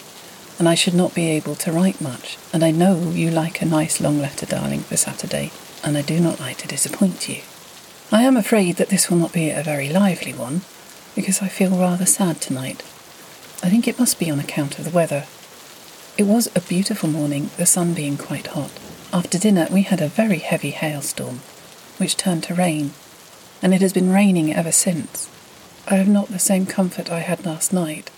and 0.57 0.69
I 0.69 0.75
should 0.75 0.93
not 0.93 1.13
be 1.13 1.29
able 1.29 1.55
to 1.55 1.73
write 1.73 1.99
much, 1.99 2.37
and 2.53 2.63
I 2.63 2.71
know 2.71 3.09
you 3.09 3.29
like 3.31 3.61
a 3.61 3.65
nice 3.65 3.99
long 3.99 4.19
letter, 4.19 4.45
darling, 4.45 4.79
for 4.79 4.95
Saturday, 4.95 5.51
and 5.83 5.97
I 5.97 6.01
do 6.01 6.21
not 6.21 6.39
like 6.39 6.55
to 6.59 6.69
disappoint 6.69 7.27
you. 7.27 7.41
I 8.13 8.21
am 8.21 8.37
afraid 8.37 8.77
that 8.77 8.87
this 8.87 9.09
will 9.09 9.17
not 9.17 9.33
be 9.33 9.49
a 9.49 9.61
very 9.61 9.89
lively 9.89 10.31
one, 10.31 10.61
because 11.15 11.41
I 11.41 11.49
feel 11.49 11.71
rather 11.71 12.05
sad 12.05 12.39
tonight. 12.39 12.81
I 13.61 13.69
think 13.69 13.89
it 13.89 13.99
must 13.99 14.19
be 14.19 14.31
on 14.31 14.39
account 14.39 14.79
of 14.79 14.85
the 14.85 14.91
weather. 14.91 15.25
It 16.19 16.27
was 16.27 16.49
a 16.53 16.59
beautiful 16.59 17.07
morning, 17.07 17.49
the 17.55 17.65
sun 17.65 17.93
being 17.93 18.17
quite 18.17 18.47
hot. 18.47 18.71
After 19.13 19.39
dinner, 19.39 19.69
we 19.71 19.83
had 19.83 20.01
a 20.01 20.09
very 20.09 20.39
heavy 20.39 20.71
hailstorm, 20.71 21.37
which 21.97 22.17
turned 22.17 22.43
to 22.43 22.53
rain, 22.53 22.91
and 23.61 23.73
it 23.73 23.79
has 23.79 23.93
been 23.93 24.11
raining 24.11 24.53
ever 24.53 24.73
since. 24.73 25.29
I 25.87 25.95
have 25.95 26.09
not 26.09 26.27
the 26.27 26.37
same 26.37 26.65
comfort 26.65 27.09
I 27.09 27.19
had 27.21 27.45
last 27.45 27.71
night. 27.71 28.11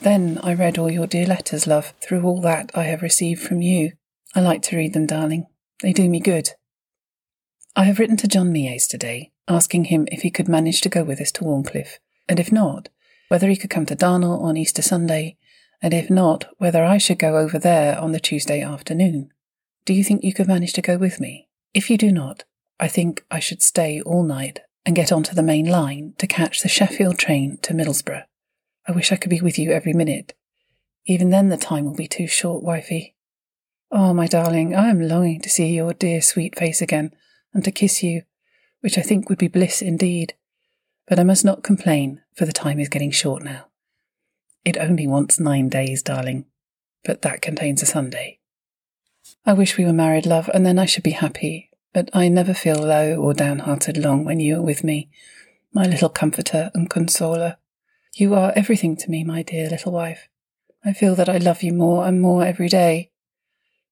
Then 0.00 0.40
I 0.42 0.54
read 0.54 0.78
all 0.78 0.90
your 0.90 1.06
dear 1.06 1.26
letters, 1.26 1.66
love, 1.66 1.92
through 2.00 2.22
all 2.22 2.40
that 2.40 2.70
I 2.74 2.84
have 2.84 3.02
received 3.02 3.42
from 3.42 3.60
you. 3.60 3.92
I 4.34 4.40
like 4.40 4.62
to 4.62 4.78
read 4.78 4.94
them, 4.94 5.04
darling. 5.04 5.46
They 5.82 5.92
do 5.92 6.08
me 6.08 6.20
good. 6.20 6.48
I 7.76 7.84
have 7.84 7.98
written 7.98 8.16
to 8.16 8.26
John 8.26 8.52
Meays 8.52 8.86
today, 8.86 9.32
asking 9.48 9.84
him 9.84 10.08
if 10.10 10.22
he 10.22 10.30
could 10.30 10.48
manage 10.48 10.80
to 10.80 10.88
go 10.88 11.04
with 11.04 11.20
us 11.20 11.32
to 11.32 11.44
Wharncliffe, 11.44 11.98
and 12.26 12.40
if 12.40 12.50
not, 12.50 12.88
whether 13.28 13.50
he 13.50 13.56
could 13.56 13.68
come 13.68 13.84
to 13.84 13.94
Darnall 13.94 14.40
on 14.40 14.56
Easter 14.56 14.80
Sunday, 14.80 15.36
and 15.82 15.94
if 15.94 16.10
not, 16.10 16.46
whether 16.58 16.84
I 16.84 16.98
should 16.98 17.18
go 17.18 17.36
over 17.36 17.58
there 17.58 17.98
on 17.98 18.12
the 18.12 18.20
Tuesday 18.20 18.62
afternoon. 18.62 19.30
Do 19.84 19.92
you 19.92 20.02
think 20.02 20.24
you 20.24 20.32
could 20.32 20.48
manage 20.48 20.72
to 20.74 20.82
go 20.82 20.96
with 20.96 21.20
me? 21.20 21.48
If 21.74 21.90
you 21.90 21.98
do 21.98 22.10
not, 22.10 22.44
I 22.80 22.88
think 22.88 23.24
I 23.30 23.40
should 23.40 23.62
stay 23.62 24.00
all 24.00 24.22
night 24.22 24.60
and 24.86 24.96
get 24.96 25.12
onto 25.12 25.34
the 25.34 25.42
main 25.42 25.66
line 25.66 26.14
to 26.18 26.26
catch 26.26 26.62
the 26.62 26.68
Sheffield 26.68 27.18
train 27.18 27.58
to 27.62 27.74
Middlesbrough. 27.74 28.24
I 28.86 28.92
wish 28.92 29.12
I 29.12 29.16
could 29.16 29.30
be 29.30 29.40
with 29.40 29.58
you 29.58 29.72
every 29.72 29.92
minute. 29.92 30.34
Even 31.06 31.30
then 31.30 31.48
the 31.48 31.56
time 31.56 31.84
will 31.84 31.94
be 31.94 32.08
too 32.08 32.26
short, 32.26 32.62
wifey. 32.62 33.14
Oh, 33.90 34.12
my 34.14 34.26
darling, 34.26 34.74
I 34.74 34.88
am 34.88 35.00
longing 35.00 35.40
to 35.42 35.50
see 35.50 35.74
your 35.74 35.94
dear 35.94 36.20
sweet 36.20 36.58
face 36.58 36.82
again 36.82 37.12
and 37.52 37.62
to 37.64 37.70
kiss 37.70 38.02
you, 38.02 38.22
which 38.80 38.98
I 38.98 39.02
think 39.02 39.28
would 39.28 39.38
be 39.38 39.48
bliss 39.48 39.80
indeed. 39.80 40.34
But 41.06 41.18
I 41.18 41.24
must 41.24 41.44
not 41.44 41.62
complain, 41.62 42.22
for 42.34 42.46
the 42.46 42.52
time 42.52 42.78
is 42.80 42.88
getting 42.88 43.10
short 43.10 43.42
now. 43.42 43.66
It 44.64 44.76
only 44.78 45.06
wants 45.06 45.38
nine 45.38 45.68
days, 45.68 46.02
darling, 46.02 46.46
but 47.04 47.22
that 47.22 47.42
contains 47.42 47.82
a 47.82 47.86
Sunday. 47.86 48.38
I 49.44 49.52
wish 49.52 49.76
we 49.76 49.84
were 49.84 49.92
married, 49.92 50.26
love, 50.26 50.50
and 50.54 50.64
then 50.64 50.78
I 50.78 50.86
should 50.86 51.02
be 51.02 51.10
happy. 51.10 51.70
But 51.92 52.10
I 52.12 52.28
never 52.28 52.54
feel 52.54 52.78
low 52.78 53.14
or 53.14 53.34
downhearted 53.34 53.96
long 53.96 54.24
when 54.24 54.40
you 54.40 54.56
are 54.56 54.62
with 54.62 54.82
me, 54.82 55.08
my 55.72 55.84
little 55.84 56.08
comforter 56.08 56.72
and 56.74 56.90
consoler. 56.90 57.56
You 58.16 58.34
are 58.34 58.52
everything 58.56 58.96
to 58.96 59.10
me, 59.10 59.22
my 59.22 59.42
dear 59.42 59.70
little 59.70 59.92
wife. 59.92 60.28
I 60.84 60.92
feel 60.92 61.14
that 61.14 61.28
I 61.28 61.38
love 61.38 61.62
you 61.62 61.72
more 61.72 62.04
and 62.04 62.20
more 62.20 62.44
every 62.44 62.68
day. 62.68 63.12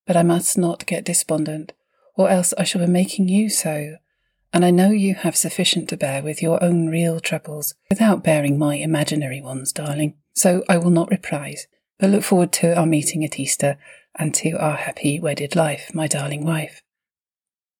But 0.05 0.17
I 0.17 0.23
must 0.23 0.57
not 0.57 0.85
get 0.85 1.05
despondent, 1.05 1.71
or 2.15 2.29
else 2.29 2.53
I 2.57 2.65
shall 2.65 2.81
be 2.81 2.91
making 2.91 3.29
you 3.29 3.49
so. 3.49 3.95
And 4.51 4.65
I 4.65 4.71
know 4.71 4.89
you 4.89 5.15
have 5.15 5.37
sufficient 5.37 5.87
to 5.89 5.97
bear 5.97 6.21
with 6.21 6.41
your 6.41 6.61
own 6.61 6.87
real 6.87 7.21
troubles, 7.21 7.73
without 7.89 8.23
bearing 8.23 8.59
my 8.59 8.75
imaginary 8.75 9.41
ones, 9.41 9.71
darling. 9.71 10.15
So 10.33 10.63
I 10.67 10.77
will 10.77 10.89
not 10.89 11.11
reprise, 11.11 11.67
but 11.99 12.09
look 12.09 12.23
forward 12.23 12.51
to 12.53 12.75
our 12.77 12.85
meeting 12.85 13.23
at 13.23 13.39
Easter 13.39 13.77
and 14.17 14.33
to 14.35 14.51
our 14.53 14.75
happy 14.75 15.19
wedded 15.19 15.55
life, 15.55 15.91
my 15.93 16.07
darling 16.07 16.45
wife. 16.45 16.81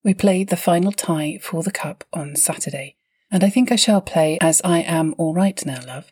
We 0.03 0.13
played 0.13 0.49
the 0.49 0.57
final 0.57 0.91
tie 0.91 1.39
for 1.41 1.63
the 1.63 1.71
cup 1.71 2.03
on 2.13 2.35
Saturday, 2.35 2.95
and 3.31 3.43
I 3.43 3.49
think 3.49 3.71
I 3.71 3.77
shall 3.77 4.01
play 4.01 4.37
as 4.41 4.61
I 4.63 4.79
am 4.79 5.15
all 5.17 5.33
right 5.33 5.65
now, 5.65 5.81
love. 5.85 6.11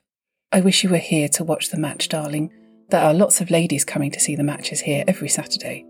I 0.52 0.62
wish 0.62 0.84
you 0.84 0.90
were 0.90 0.98
here 0.98 1.30
to 1.30 1.44
watch 1.44 1.70
the 1.70 1.78
match, 1.78 2.10
darling. 2.10 2.52
There 2.90 3.02
are 3.02 3.14
lots 3.14 3.42
of 3.42 3.52
ladies 3.52 3.86
coming 3.86 4.12
to 4.12 4.20
see 4.20 4.36
the 4.36 4.44
matches 4.44 4.82
here 4.82 5.04
every 5.08 5.30
Saturday. 5.30 5.86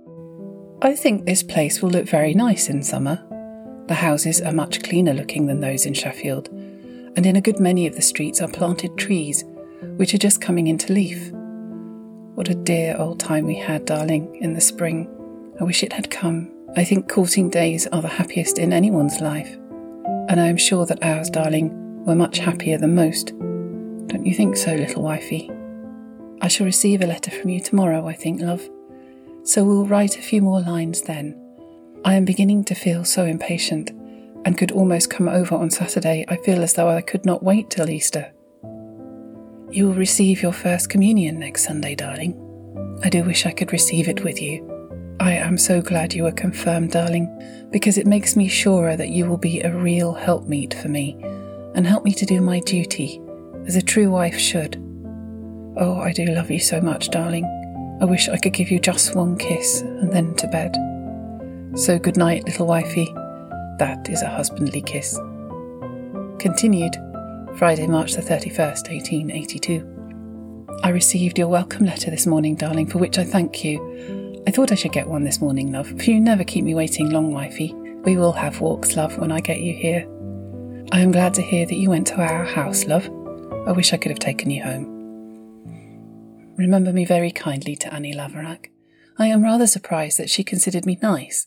I 0.81 0.95
think 0.95 1.25
this 1.25 1.43
place 1.43 1.81
will 1.81 1.91
look 1.91 2.07
very 2.07 2.33
nice 2.33 2.69
in 2.69 2.83
summer. 2.83 3.23
The 3.87 3.95
houses 3.95 4.41
are 4.41 4.51
much 4.51 4.83
cleaner 4.83 5.13
looking 5.13 5.45
than 5.45 5.59
those 5.59 5.85
in 5.85 5.93
Sheffield, 5.93 6.49
and 6.49 7.25
in 7.25 7.35
a 7.35 7.41
good 7.41 7.59
many 7.59 7.87
of 7.87 7.95
the 7.95 8.01
streets 8.01 8.41
are 8.41 8.47
planted 8.47 8.97
trees, 8.97 9.43
which 9.97 10.13
are 10.13 10.19
just 10.19 10.41
coming 10.41 10.67
into 10.67 10.93
leaf. 10.93 11.31
What 12.35 12.49
a 12.49 12.55
dear 12.55 12.95
old 12.97 13.19
time 13.19 13.45
we 13.45 13.55
had, 13.55 13.85
darling, 13.85 14.35
in 14.37 14.53
the 14.53 14.61
spring. 14.61 15.09
I 15.59 15.63
wish 15.63 15.83
it 15.83 15.93
had 15.93 16.09
come. 16.09 16.51
I 16.75 16.83
think 16.83 17.09
courting 17.09 17.49
days 17.49 17.87
are 17.87 18.01
the 18.01 18.07
happiest 18.07 18.57
in 18.57 18.73
anyone's 18.73 19.19
life. 19.19 19.57
And 20.29 20.39
I 20.39 20.47
am 20.47 20.57
sure 20.57 20.85
that 20.85 21.03
ours, 21.03 21.29
darling, 21.29 22.05
were 22.05 22.15
much 22.15 22.37
happier 22.39 22.77
than 22.77 22.95
most. 22.95 23.27
Don't 24.07 24.25
you 24.25 24.33
think 24.33 24.57
so, 24.57 24.73
little 24.73 25.03
wifey? 25.03 25.51
I 26.41 26.47
shall 26.47 26.65
receive 26.65 27.01
a 27.01 27.07
letter 27.07 27.29
from 27.29 27.49
you 27.49 27.59
tomorrow, 27.59 28.07
I 28.07 28.13
think, 28.13 28.41
love. 28.41 28.67
So 29.43 29.63
we'll 29.63 29.85
write 29.85 30.17
a 30.17 30.21
few 30.21 30.41
more 30.41 30.61
lines 30.61 31.01
then. 31.01 31.37
I 32.03 32.15
am 32.15 32.25
beginning 32.25 32.63
to 32.65 32.75
feel 32.75 33.03
so 33.03 33.25
impatient, 33.25 33.91
and 34.45 34.57
could 34.57 34.71
almost 34.71 35.11
come 35.11 35.27
over 35.27 35.53
on 35.55 35.69
Saturday. 35.69 36.25
I 36.27 36.37
feel 36.37 36.63
as 36.63 36.73
though 36.73 36.89
I 36.89 37.01
could 37.01 37.25
not 37.25 37.43
wait 37.43 37.69
till 37.69 37.89
Easter. 37.89 38.31
You 39.71 39.87
will 39.87 39.93
receive 39.93 40.41
your 40.41 40.51
first 40.51 40.89
communion 40.89 41.39
next 41.39 41.63
Sunday, 41.63 41.95
darling. 41.95 42.35
I 43.03 43.09
do 43.09 43.23
wish 43.23 43.45
I 43.45 43.51
could 43.51 43.71
receive 43.71 44.09
it 44.09 44.21
with 44.21 44.41
you. 44.41 44.67
I 45.21 45.31
am 45.31 45.57
so 45.57 45.81
glad 45.81 46.13
you 46.13 46.25
are 46.25 46.31
confirmed, 46.33 46.91
darling, 46.91 47.29
because 47.71 47.97
it 47.97 48.05
makes 48.05 48.35
me 48.35 48.49
surer 48.49 48.97
that 48.97 49.11
you 49.11 49.25
will 49.27 49.37
be 49.37 49.61
a 49.61 49.73
real 49.73 50.13
helpmeet 50.13 50.73
for 50.73 50.89
me 50.89 51.17
and 51.73 51.87
help 51.87 52.03
me 52.03 52.13
to 52.15 52.25
do 52.25 52.41
my 52.41 52.59
duty 52.59 53.21
as 53.65 53.77
a 53.77 53.81
true 53.81 54.11
wife 54.11 54.37
should. 54.37 54.75
Oh, 55.77 56.01
I 56.01 56.11
do 56.11 56.25
love 56.25 56.51
you 56.51 56.59
so 56.59 56.81
much, 56.81 57.09
darling. 57.09 57.45
I 58.01 58.05
wish 58.05 58.27
I 58.27 58.37
could 58.37 58.53
give 58.53 58.71
you 58.71 58.79
just 58.79 59.15
one 59.15 59.37
kiss 59.37 59.79
and 59.79 60.11
then 60.11 60.35
to 60.35 60.47
bed. 60.47 60.75
So 61.79 61.97
good 61.97 62.17
night, 62.17 62.43
little 62.43 62.67
wifey. 62.67 63.05
That 63.79 64.09
is 64.09 64.21
a 64.21 64.27
husbandly 64.27 64.81
kiss. 64.81 65.17
Continued. 66.39 66.97
Friday, 67.57 67.85
March 67.85 68.13
the 68.13 68.21
31st, 68.21 68.89
1882. 68.89 70.79
I 70.83 70.89
received 70.89 71.37
your 71.37 71.47
welcome 71.47 71.85
letter 71.85 72.09
this 72.09 72.25
morning, 72.25 72.55
darling, 72.55 72.87
for 72.87 72.97
which 72.97 73.19
I 73.19 73.23
thank 73.23 73.63
you. 73.63 74.41
I 74.47 74.51
thought 74.51 74.71
I 74.71 74.75
should 74.75 74.93
get 74.93 75.07
one 75.07 75.23
this 75.23 75.41
morning, 75.41 75.71
love, 75.71 75.87
for 75.87 76.03
you 76.09 76.19
never 76.19 76.43
keep 76.43 76.63
me 76.63 76.73
waiting 76.73 77.11
long, 77.11 77.31
wifey. 77.31 77.73
We 78.03 78.17
will 78.17 78.31
have 78.31 78.61
walks, 78.61 78.95
love, 78.95 79.17
when 79.17 79.31
I 79.31 79.41
get 79.41 79.59
you 79.59 79.73
here. 79.73 80.07
I 80.91 81.01
am 81.01 81.11
glad 81.11 81.33
to 81.35 81.41
hear 81.41 81.65
that 81.67 81.75
you 81.75 81.89
went 81.89 82.07
to 82.07 82.21
our 82.21 82.45
house, 82.45 82.85
love. 82.85 83.05
I 83.67 83.73
wish 83.73 83.93
I 83.93 83.97
could 83.97 84.11
have 84.11 84.19
taken 84.19 84.49
you 84.49 84.63
home. 84.63 84.87
Remember 86.57 86.91
me 86.91 87.05
very 87.05 87.31
kindly 87.31 87.75
to 87.75 87.93
Annie 87.93 88.15
Laverack. 88.15 88.71
I 89.19 89.27
am 89.27 89.43
rather 89.43 89.67
surprised 89.67 90.17
that 90.17 90.29
she 90.29 90.43
considered 90.43 90.85
me 90.85 90.97
nice. 91.01 91.45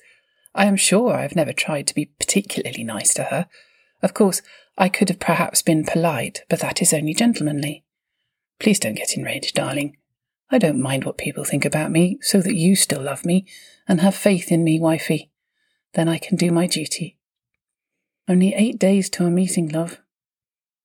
I 0.54 0.66
am 0.66 0.76
sure 0.76 1.12
I 1.12 1.22
have 1.22 1.34
never 1.34 1.52
tried 1.52 1.86
to 1.88 1.94
be 1.94 2.06
particularly 2.20 2.84
nice 2.84 3.12
to 3.14 3.24
her. 3.24 3.48
Of 4.02 4.14
course, 4.14 4.42
I 4.76 4.88
could 4.88 5.08
have 5.08 5.20
perhaps 5.20 5.62
been 5.62 5.84
polite, 5.84 6.42
but 6.48 6.60
that 6.60 6.82
is 6.82 6.92
only 6.92 7.14
gentlemanly. 7.14 7.84
Please 8.58 8.78
don't 8.78 8.94
get 8.96 9.16
enraged, 9.16 9.54
darling. 9.54 9.96
I 10.50 10.58
don't 10.58 10.80
mind 10.80 11.04
what 11.04 11.18
people 11.18 11.44
think 11.44 11.64
about 11.64 11.90
me, 11.90 12.18
so 12.20 12.40
that 12.40 12.54
you 12.54 12.76
still 12.76 13.02
love 13.02 13.24
me 13.24 13.46
and 13.88 14.00
have 14.00 14.14
faith 14.14 14.50
in 14.50 14.64
me, 14.64 14.80
wifey. 14.80 15.30
Then 15.94 16.08
I 16.08 16.18
can 16.18 16.36
do 16.36 16.50
my 16.50 16.66
duty. 16.66 17.18
Only 18.28 18.54
eight 18.54 18.78
days 18.78 19.08
to 19.10 19.24
our 19.24 19.30
meeting, 19.30 19.68
love. 19.68 20.00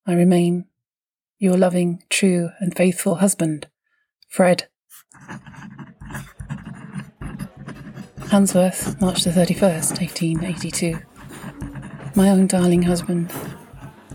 I 0.05 0.13
remain 0.13 0.65
your 1.39 1.57
loving, 1.57 2.03
true, 2.09 2.49
and 2.59 2.75
faithful 2.75 3.15
husband, 3.15 3.67
Fred. 4.27 4.67
Handsworth, 8.27 8.99
March 9.01 9.23
the 9.23 9.31
31st, 9.31 9.99
1882. 9.99 10.99
My 12.15 12.29
own 12.29 12.45
darling 12.45 12.83
husband, 12.83 13.31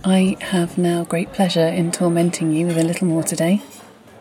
I 0.07 0.37
have 0.41 0.77
now 0.77 1.03
great 1.05 1.33
pleasure 1.33 1.67
in 1.67 1.91
tormenting 1.91 2.53
you 2.53 2.67
with 2.67 2.77
a 2.77 2.85
little 2.85 3.07
more 3.07 3.23
today. 3.23 3.63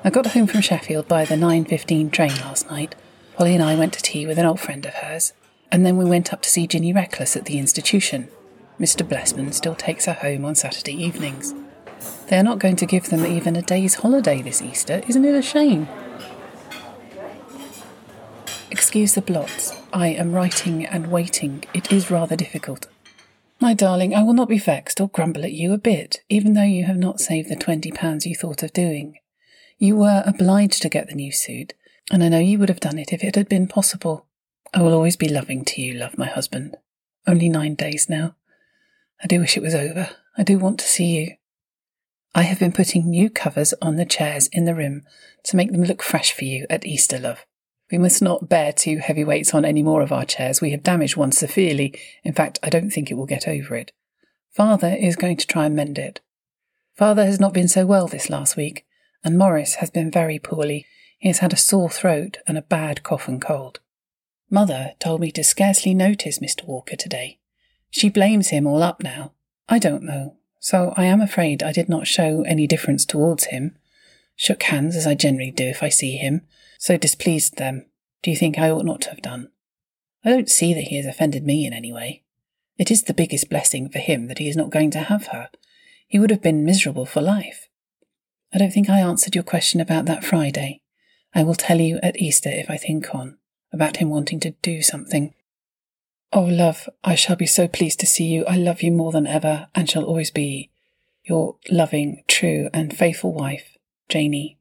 I 0.02 0.12
got 0.12 0.28
home 0.28 0.48
from 0.48 0.62
Sheffield 0.62 1.10
by 1.10 1.26
the 1.26 1.36
9.15 1.36 2.10
train 2.10 2.34
last 2.38 2.70
night. 2.72 2.96
Polly 3.36 3.54
and 3.54 3.62
I 3.62 3.76
went 3.76 3.92
to 3.92 4.02
tea 4.02 4.26
with 4.26 4.38
an 4.38 4.46
old 4.46 4.62
friend 4.62 4.86
of 4.86 4.94
hers, 4.94 5.34
and 5.74 5.86
then 5.86 5.98
we 5.98 6.06
went 6.06 6.32
up 6.32 6.42
to 6.44 6.50
see 6.50 6.68
Ginny 6.68 6.94
Reckless 6.94 7.36
at 7.36 7.44
the 7.44 7.60
institution. 7.60 8.30
Mr. 8.80 9.06
Blessman 9.06 9.52
still 9.52 9.76
takes 9.76 10.06
her 10.06 10.14
home 10.14 10.46
on 10.46 10.56
Saturday 10.56 10.94
evenings. 10.94 11.54
They 12.30 12.38
are 12.38 12.44
not 12.44 12.60
going 12.60 12.78
to 12.78 12.86
give 12.86 13.10
them 13.10 13.26
even 13.26 13.58
a 13.58 13.62
day's 13.62 13.96
holiday 13.96 14.42
this 14.42 14.62
Easter. 14.62 15.02
Isn't 15.10 15.26
it 15.26 15.36
a 15.36 15.42
shame? 15.42 15.90
Excuse 18.72 19.16
the 19.16 19.22
blots. 19.22 19.76
I 19.92 20.08
am 20.08 20.32
writing 20.32 20.86
and 20.86 21.12
waiting. 21.12 21.66
It 21.74 21.92
is 21.92 22.10
rather 22.10 22.38
difficult. 22.38 22.88
My 23.64 23.74
darling, 23.74 24.14
I 24.14 24.24
will 24.24 24.34
not 24.34 24.50
be 24.50 24.60
vexed 24.60 25.00
or 25.00 25.08
grumble 25.08 25.46
at 25.46 25.54
you 25.54 25.72
a 25.72 25.78
bit, 25.78 26.20
even 26.28 26.54
though 26.54 26.64
you 26.64 26.84
have 26.84 26.98
not 26.98 27.22
saved 27.22 27.48
the 27.48 27.56
twenty 27.56 27.94
pounds 27.94 28.26
you 28.26 28.36
thought 28.36 28.62
of 28.62 28.74
doing. 28.74 29.20
You 29.78 29.96
were 29.96 30.22
obliged 30.26 30.82
to 30.82 30.90
get 30.90 31.08
the 31.08 31.16
new 31.16 31.32
suit, 31.32 31.74
and 32.12 32.22
I 32.22 32.28
know 32.28 32.40
you 32.40 32.60
would 32.60 32.68
have 32.68 32.82
done 32.82 33.00
it 33.00 33.14
if 33.14 33.24
it 33.24 33.36
had 33.36 33.48
been 33.48 33.70
possible. 33.70 34.28
I 34.74 34.82
will 34.82 34.94
always 34.94 35.16
be 35.16 35.30
loving 35.30 35.64
to 35.64 35.82
you, 35.82 35.94
love 35.94 36.18
my 36.18 36.26
husband. 36.26 36.76
Only 37.26 37.48
nine 37.48 37.76
days 37.76 38.10
now. 38.10 38.36
I 39.24 39.28
do 39.28 39.40
wish 39.40 39.56
it 39.56 39.64
was 39.64 39.76
over. 39.76 40.10
I 40.38 40.44
do 40.44 40.60
want 40.60 40.78
to 40.82 40.86
see 40.86 41.16
you. 41.16 41.36
I 42.36 42.42
have 42.42 42.60
been 42.60 42.74
putting 42.74 43.10
new 43.10 43.30
covers 43.30 43.74
on 43.82 43.96
the 43.96 44.06
chairs 44.06 44.50
in 44.52 44.66
the 44.66 44.76
room 44.76 45.04
to 45.46 45.56
make 45.56 45.72
them 45.72 45.86
look 45.86 46.04
fresh 46.04 46.34
for 46.34 46.44
you 46.44 46.66
at 46.70 46.86
Easter, 46.86 47.18
love. 47.18 47.46
We 47.94 48.00
must 48.00 48.24
not 48.24 48.50
bear 48.50 48.74
two 48.74 48.98
heavy 48.98 49.24
weights 49.24 49.54
on 49.54 49.66
any 49.66 49.84
more 49.84 50.02
of 50.02 50.12
our 50.12 50.26
chairs. 50.26 50.60
We 50.60 50.72
have 50.72 50.82
damaged 50.82 51.16
one 51.16 51.32
severely. 51.32 51.94
In 52.24 52.34
fact, 52.34 52.58
I 52.64 52.70
don't 52.72 52.90
think 52.90 53.12
it 53.12 53.14
will 53.14 53.28
get 53.28 53.48
over 53.48 53.76
it. 53.76 53.92
Father 54.50 54.98
is 55.00 55.16
going 55.16 55.38
to 55.38 55.46
try 55.46 55.68
and 55.68 55.76
mend 55.76 56.00
it. 56.00 56.20
Father 56.96 57.24
has 57.24 57.40
not 57.40 57.54
been 57.54 57.68
so 57.68 57.86
well 57.86 58.08
this 58.08 58.32
last 58.32 58.58
week, 58.58 58.84
and 59.24 59.38
Morris 59.38 59.76
has 59.76 59.92
been 59.92 60.10
very 60.10 60.40
poorly. 60.40 60.88
He 61.20 61.30
has 61.30 61.38
had 61.38 61.54
a 61.54 61.56
sore 61.56 61.88
throat 61.88 62.40
and 62.48 62.58
a 62.58 62.64
bad 62.64 63.04
cough 63.04 63.28
and 63.28 63.40
cold. 63.40 63.80
Mother 64.50 64.94
told 64.98 65.22
me 65.22 65.30
to 65.30 65.44
scarcely 65.44 65.94
notice 65.94 66.40
Mr. 66.40 66.66
Walker 66.66 66.96
today. 66.96 67.38
She 67.92 68.10
blames 68.10 68.48
him 68.48 68.66
all 68.66 68.82
up 68.82 69.04
now. 69.04 69.34
I 69.70 69.78
don't 69.78 70.02
know, 70.02 70.38
so 70.60 70.96
I 70.98 71.06
am 71.06 71.22
afraid 71.22 71.62
I 71.62 71.72
did 71.72 71.90
not 71.90 72.08
show 72.08 72.42
any 72.42 72.66
difference 72.66 73.06
towards 73.06 73.46
him. 73.46 73.78
Shook 74.36 74.64
hands 74.64 74.96
as 74.96 75.08
I 75.08 75.14
generally 75.14 75.52
do 75.52 75.66
if 75.66 75.84
I 75.84 75.90
see 75.90 76.18
him, 76.18 76.42
so 76.80 76.98
displeased 76.98 77.58
them. 77.58 77.86
Do 78.22 78.32
you 78.32 78.38
think 78.38 78.58
I 78.58 78.70
ought 78.70 78.86
not 78.86 79.02
to 79.02 79.10
have 79.10 79.22
done? 79.22 79.50
I 80.26 80.30
don't 80.30 80.50
see 80.50 80.74
that 80.74 80.86
he 80.86 80.98
has 80.98 81.06
offended 81.06 81.44
me 81.44 81.66
in 81.66 81.74
any 81.74 81.92
way. 81.92 82.24
It 82.78 82.90
is 82.90 83.04
the 83.04 83.14
biggest 83.14 83.50
blessing 83.50 83.90
for 83.90 84.00
him 84.00 84.28
that 84.28 84.40
he 84.40 84.50
is 84.50 84.56
not 84.56 84.70
going 84.70 84.92
to 84.92 85.00
have 85.00 85.28
her. 85.28 85.50
He 86.08 86.20
would 86.20 86.32
have 86.32 86.42
been 86.42 86.66
miserable 86.66 87.06
for 87.06 87.22
life. 87.22 87.68
I 88.54 88.58
don't 88.58 88.72
think 88.72 88.90
I 88.90 89.00
answered 89.00 89.36
your 89.36 89.44
question 89.44 89.82
about 89.82 90.06
that 90.06 90.24
Friday. 90.24 90.82
I 91.34 91.44
will 91.44 91.56
tell 91.56 91.80
you 91.80 92.00
at 92.04 92.20
Easter 92.20 92.50
if 92.50 92.70
I 92.70 92.78
think 92.78 93.14
on, 93.14 93.38
about 93.72 93.98
him 93.98 94.10
wanting 94.10 94.40
to 94.42 94.52
do 94.62 94.82
something. 94.82 95.34
Oh, 96.32 96.44
love, 96.44 96.88
I 97.04 97.16
shall 97.16 97.36
be 97.36 97.46
so 97.46 97.68
pleased 97.68 98.00
to 98.00 98.08
see 98.08 98.26
you. 98.26 98.46
I 98.46 98.58
love 98.58 98.82
you 98.82 98.92
more 98.92 99.12
than 99.12 99.28
ever, 99.28 99.68
and 99.76 99.90
shall 99.90 100.04
always 100.04 100.32
be 100.32 100.72
your 101.24 101.58
loving, 101.70 102.24
true, 102.28 102.70
and 102.74 102.96
faithful 102.96 103.34
wife, 103.34 103.73
Janie. 104.10 104.58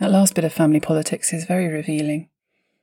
That 0.00 0.10
last 0.10 0.34
bit 0.34 0.44
of 0.44 0.52
family 0.52 0.80
politics 0.80 1.32
is 1.32 1.46
very 1.46 1.66
revealing. 1.66 2.28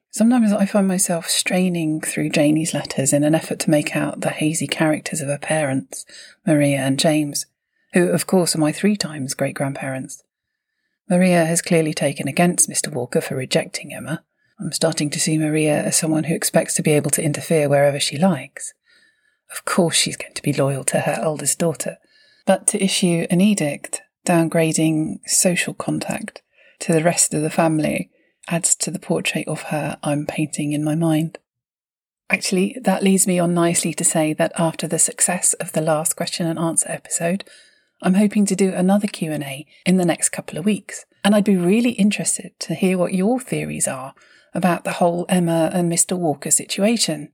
Sometimes 0.10 0.52
I 0.52 0.66
find 0.66 0.88
myself 0.88 1.28
straining 1.28 2.02
through 2.02 2.32
Janie's 2.32 2.74
letters 2.74 3.14
in 3.14 3.24
an 3.24 3.36
effort 3.36 3.60
to 3.60 3.70
make 3.70 3.96
out 3.96 4.22
the 4.22 4.30
hazy 4.30 4.68
characters 4.68 5.22
of 5.22 5.28
her 5.28 5.38
parents, 5.38 6.06
Maria 6.46 6.80
and 6.80 7.00
James, 7.00 7.46
who, 7.94 8.10
of 8.10 8.28
course, 8.28 8.56
are 8.56 8.60
my 8.60 8.72
three 8.72 8.98
times 8.98 9.34
great 9.34 9.56
grandparents. 9.56 10.24
Maria 11.10 11.46
has 11.46 11.62
clearly 11.62 11.94
taken 11.94 12.28
against 12.28 12.70
Mr. 12.70 12.92
Walker 12.92 13.22
for 13.22 13.36
rejecting 13.36 13.94
Emma. 13.94 14.24
I'm 14.62 14.72
starting 14.72 15.10
to 15.10 15.20
see 15.20 15.40
Maria 15.40 15.82
as 15.82 15.96
someone 15.96 16.26
who 16.26 16.36
expects 16.36 16.76
to 16.76 16.84
be 16.84 16.92
able 16.92 17.10
to 17.12 17.24
interfere 17.24 17.68
wherever 17.68 18.00
she 18.00 18.18
likes. 18.18 18.76
Of 19.52 19.66
course, 19.66 19.96
she's 19.96 20.16
going 20.16 20.36
to 20.36 20.42
be 20.44 20.54
loyal 20.54 20.84
to 20.86 21.00
her 21.02 21.18
eldest 21.20 21.58
daughter, 21.58 21.98
but 22.46 22.68
to 22.68 22.84
issue 22.84 23.26
an 23.32 23.42
edict 23.42 24.04
downgrading 24.26 25.20
social 25.26 25.74
contact 25.74 26.44
to 26.80 26.94
the 26.94 27.04
rest 27.04 27.34
of 27.34 27.42
the 27.42 27.50
family 27.50 28.12
adds 28.48 28.76
to 28.76 28.92
the 28.92 29.00
portrait 29.00 29.48
of 29.48 29.64
her 29.64 29.98
I'm 30.04 30.28
painting 30.28 30.74
in 30.74 30.84
my 30.84 30.94
mind. 30.94 31.40
Actually, 32.30 32.78
that 32.82 33.04
leads 33.04 33.26
me 33.26 33.40
on 33.40 33.56
nicely 33.56 33.96
to 33.96 34.04
say 34.04 34.32
that 34.34 34.54
after 34.58 34.88
the 34.88 35.00
success 35.00 35.54
of 35.54 35.72
the 35.72 35.82
last 35.82 36.16
question 36.16 36.46
and 36.46 36.60
answer 36.60 36.90
episode, 36.90 37.44
I'm 38.04 38.14
hoping 38.14 38.46
to 38.46 38.56
do 38.56 38.74
another 38.74 39.08
Q&A 39.08 39.66
in 39.88 39.98
the 39.98 40.06
next 40.06 40.30
couple 40.30 40.60
of 40.60 40.66
weeks, 40.66 41.06
and 41.24 41.36
I'd 41.36 41.44
be 41.44 41.58
really 41.58 41.92
interested 41.92 42.52
to 42.60 42.76
hear 42.76 42.98
what 42.98 43.14
your 43.14 43.40
theories 43.40 43.88
are 43.88 44.14
about 44.54 44.84
the 44.84 44.94
whole 44.94 45.26
Emma 45.30 45.70
and 45.74 45.92
Mr. 45.92 46.18
Walker 46.18 46.52
situation. 46.52 47.32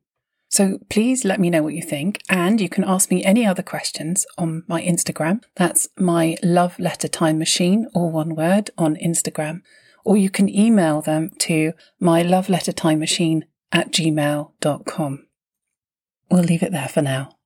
So 0.50 0.80
please 0.90 1.26
let 1.26 1.40
me 1.40 1.50
know 1.50 1.62
what 1.62 1.74
you 1.74 1.82
think, 1.82 2.22
and 2.30 2.62
you 2.62 2.70
can 2.70 2.86
ask 2.86 3.12
me 3.12 3.24
any 3.24 3.46
other 3.46 3.64
questions 3.64 4.26
on 4.38 4.64
my 4.68 4.82
Instagram. 4.82 5.44
That's 5.56 5.90
my 5.98 6.38
love 6.42 6.80
letter 6.80 7.08
time 7.08 7.38
machine, 7.38 7.88
all 7.94 8.12
one 8.12 8.36
word, 8.36 8.72
on 8.78 8.96
Instagram. 8.96 9.62
Or 10.06 10.16
you 10.16 10.30
can 10.30 10.48
email 10.48 11.02
them 11.02 11.32
to 11.40 11.74
my 12.00 12.22
love 12.22 12.48
letter 12.48 12.72
time 12.72 13.00
machine 13.00 13.44
at 13.74 13.92
gmail.com. 13.92 15.28
We'll 16.32 16.44
leave 16.44 16.64
it 16.64 16.72
there 16.72 16.88
for 16.88 17.02
now. 17.02 17.38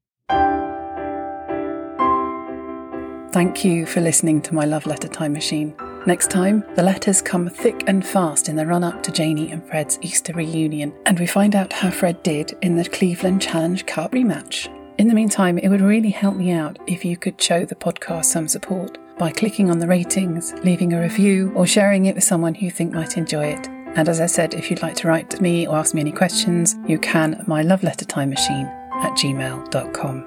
Thank 3.31 3.63
you 3.63 3.85
for 3.85 4.01
listening 4.01 4.41
to 4.43 4.53
my 4.53 4.65
love 4.65 4.85
letter 4.85 5.07
time 5.07 5.33
machine. 5.33 5.73
Next 6.07 6.31
time, 6.31 6.63
the 6.75 6.81
letters 6.81 7.21
come 7.21 7.47
thick 7.47 7.83
and 7.85 8.05
fast 8.05 8.49
in 8.49 8.55
the 8.55 8.65
run 8.65 8.83
up 8.83 9.03
to 9.03 9.11
Janie 9.11 9.51
and 9.51 9.63
Fred's 9.67 9.99
Easter 10.01 10.33
reunion, 10.33 10.93
and 11.05 11.19
we 11.19 11.27
find 11.27 11.55
out 11.55 11.71
how 11.71 11.91
Fred 11.91 12.23
did 12.23 12.57
in 12.63 12.75
the 12.75 12.89
Cleveland 12.89 13.39
Challenge 13.41 13.85
Cup 13.85 14.11
rematch. 14.11 14.67
In 14.97 15.07
the 15.07 15.13
meantime, 15.13 15.59
it 15.59 15.69
would 15.69 15.81
really 15.81 16.09
help 16.09 16.35
me 16.35 16.51
out 16.51 16.79
if 16.87 17.05
you 17.05 17.17
could 17.17 17.39
show 17.39 17.65
the 17.65 17.75
podcast 17.75 18.25
some 18.25 18.47
support 18.47 18.97
by 19.19 19.31
clicking 19.31 19.69
on 19.69 19.77
the 19.77 19.87
ratings, 19.87 20.53
leaving 20.63 20.93
a 20.93 21.01
review, 21.01 21.51
or 21.55 21.67
sharing 21.67 22.07
it 22.07 22.15
with 22.15 22.23
someone 22.23 22.55
who 22.55 22.65
you 22.65 22.71
think 22.71 22.93
might 22.93 23.17
enjoy 23.17 23.45
it. 23.45 23.67
And 23.67 24.09
as 24.09 24.19
I 24.19 24.25
said, 24.25 24.55
if 24.55 24.71
you'd 24.71 24.81
like 24.81 24.95
to 24.95 25.07
write 25.07 25.29
to 25.31 25.41
me 25.41 25.67
or 25.67 25.75
ask 25.75 25.93
me 25.93 26.01
any 26.01 26.11
questions, 26.11 26.75
you 26.87 26.97
can 26.97 27.35
at 27.35 27.47
my 27.47 27.61
love 27.61 27.83
letter 27.83 28.05
time 28.05 28.31
machine 28.31 28.65
at 28.65 29.11
gmail.com. 29.17 30.25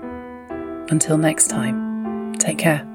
Until 0.91 1.19
next 1.19 1.49
time, 1.49 2.35
take 2.35 2.59
care. 2.59 2.94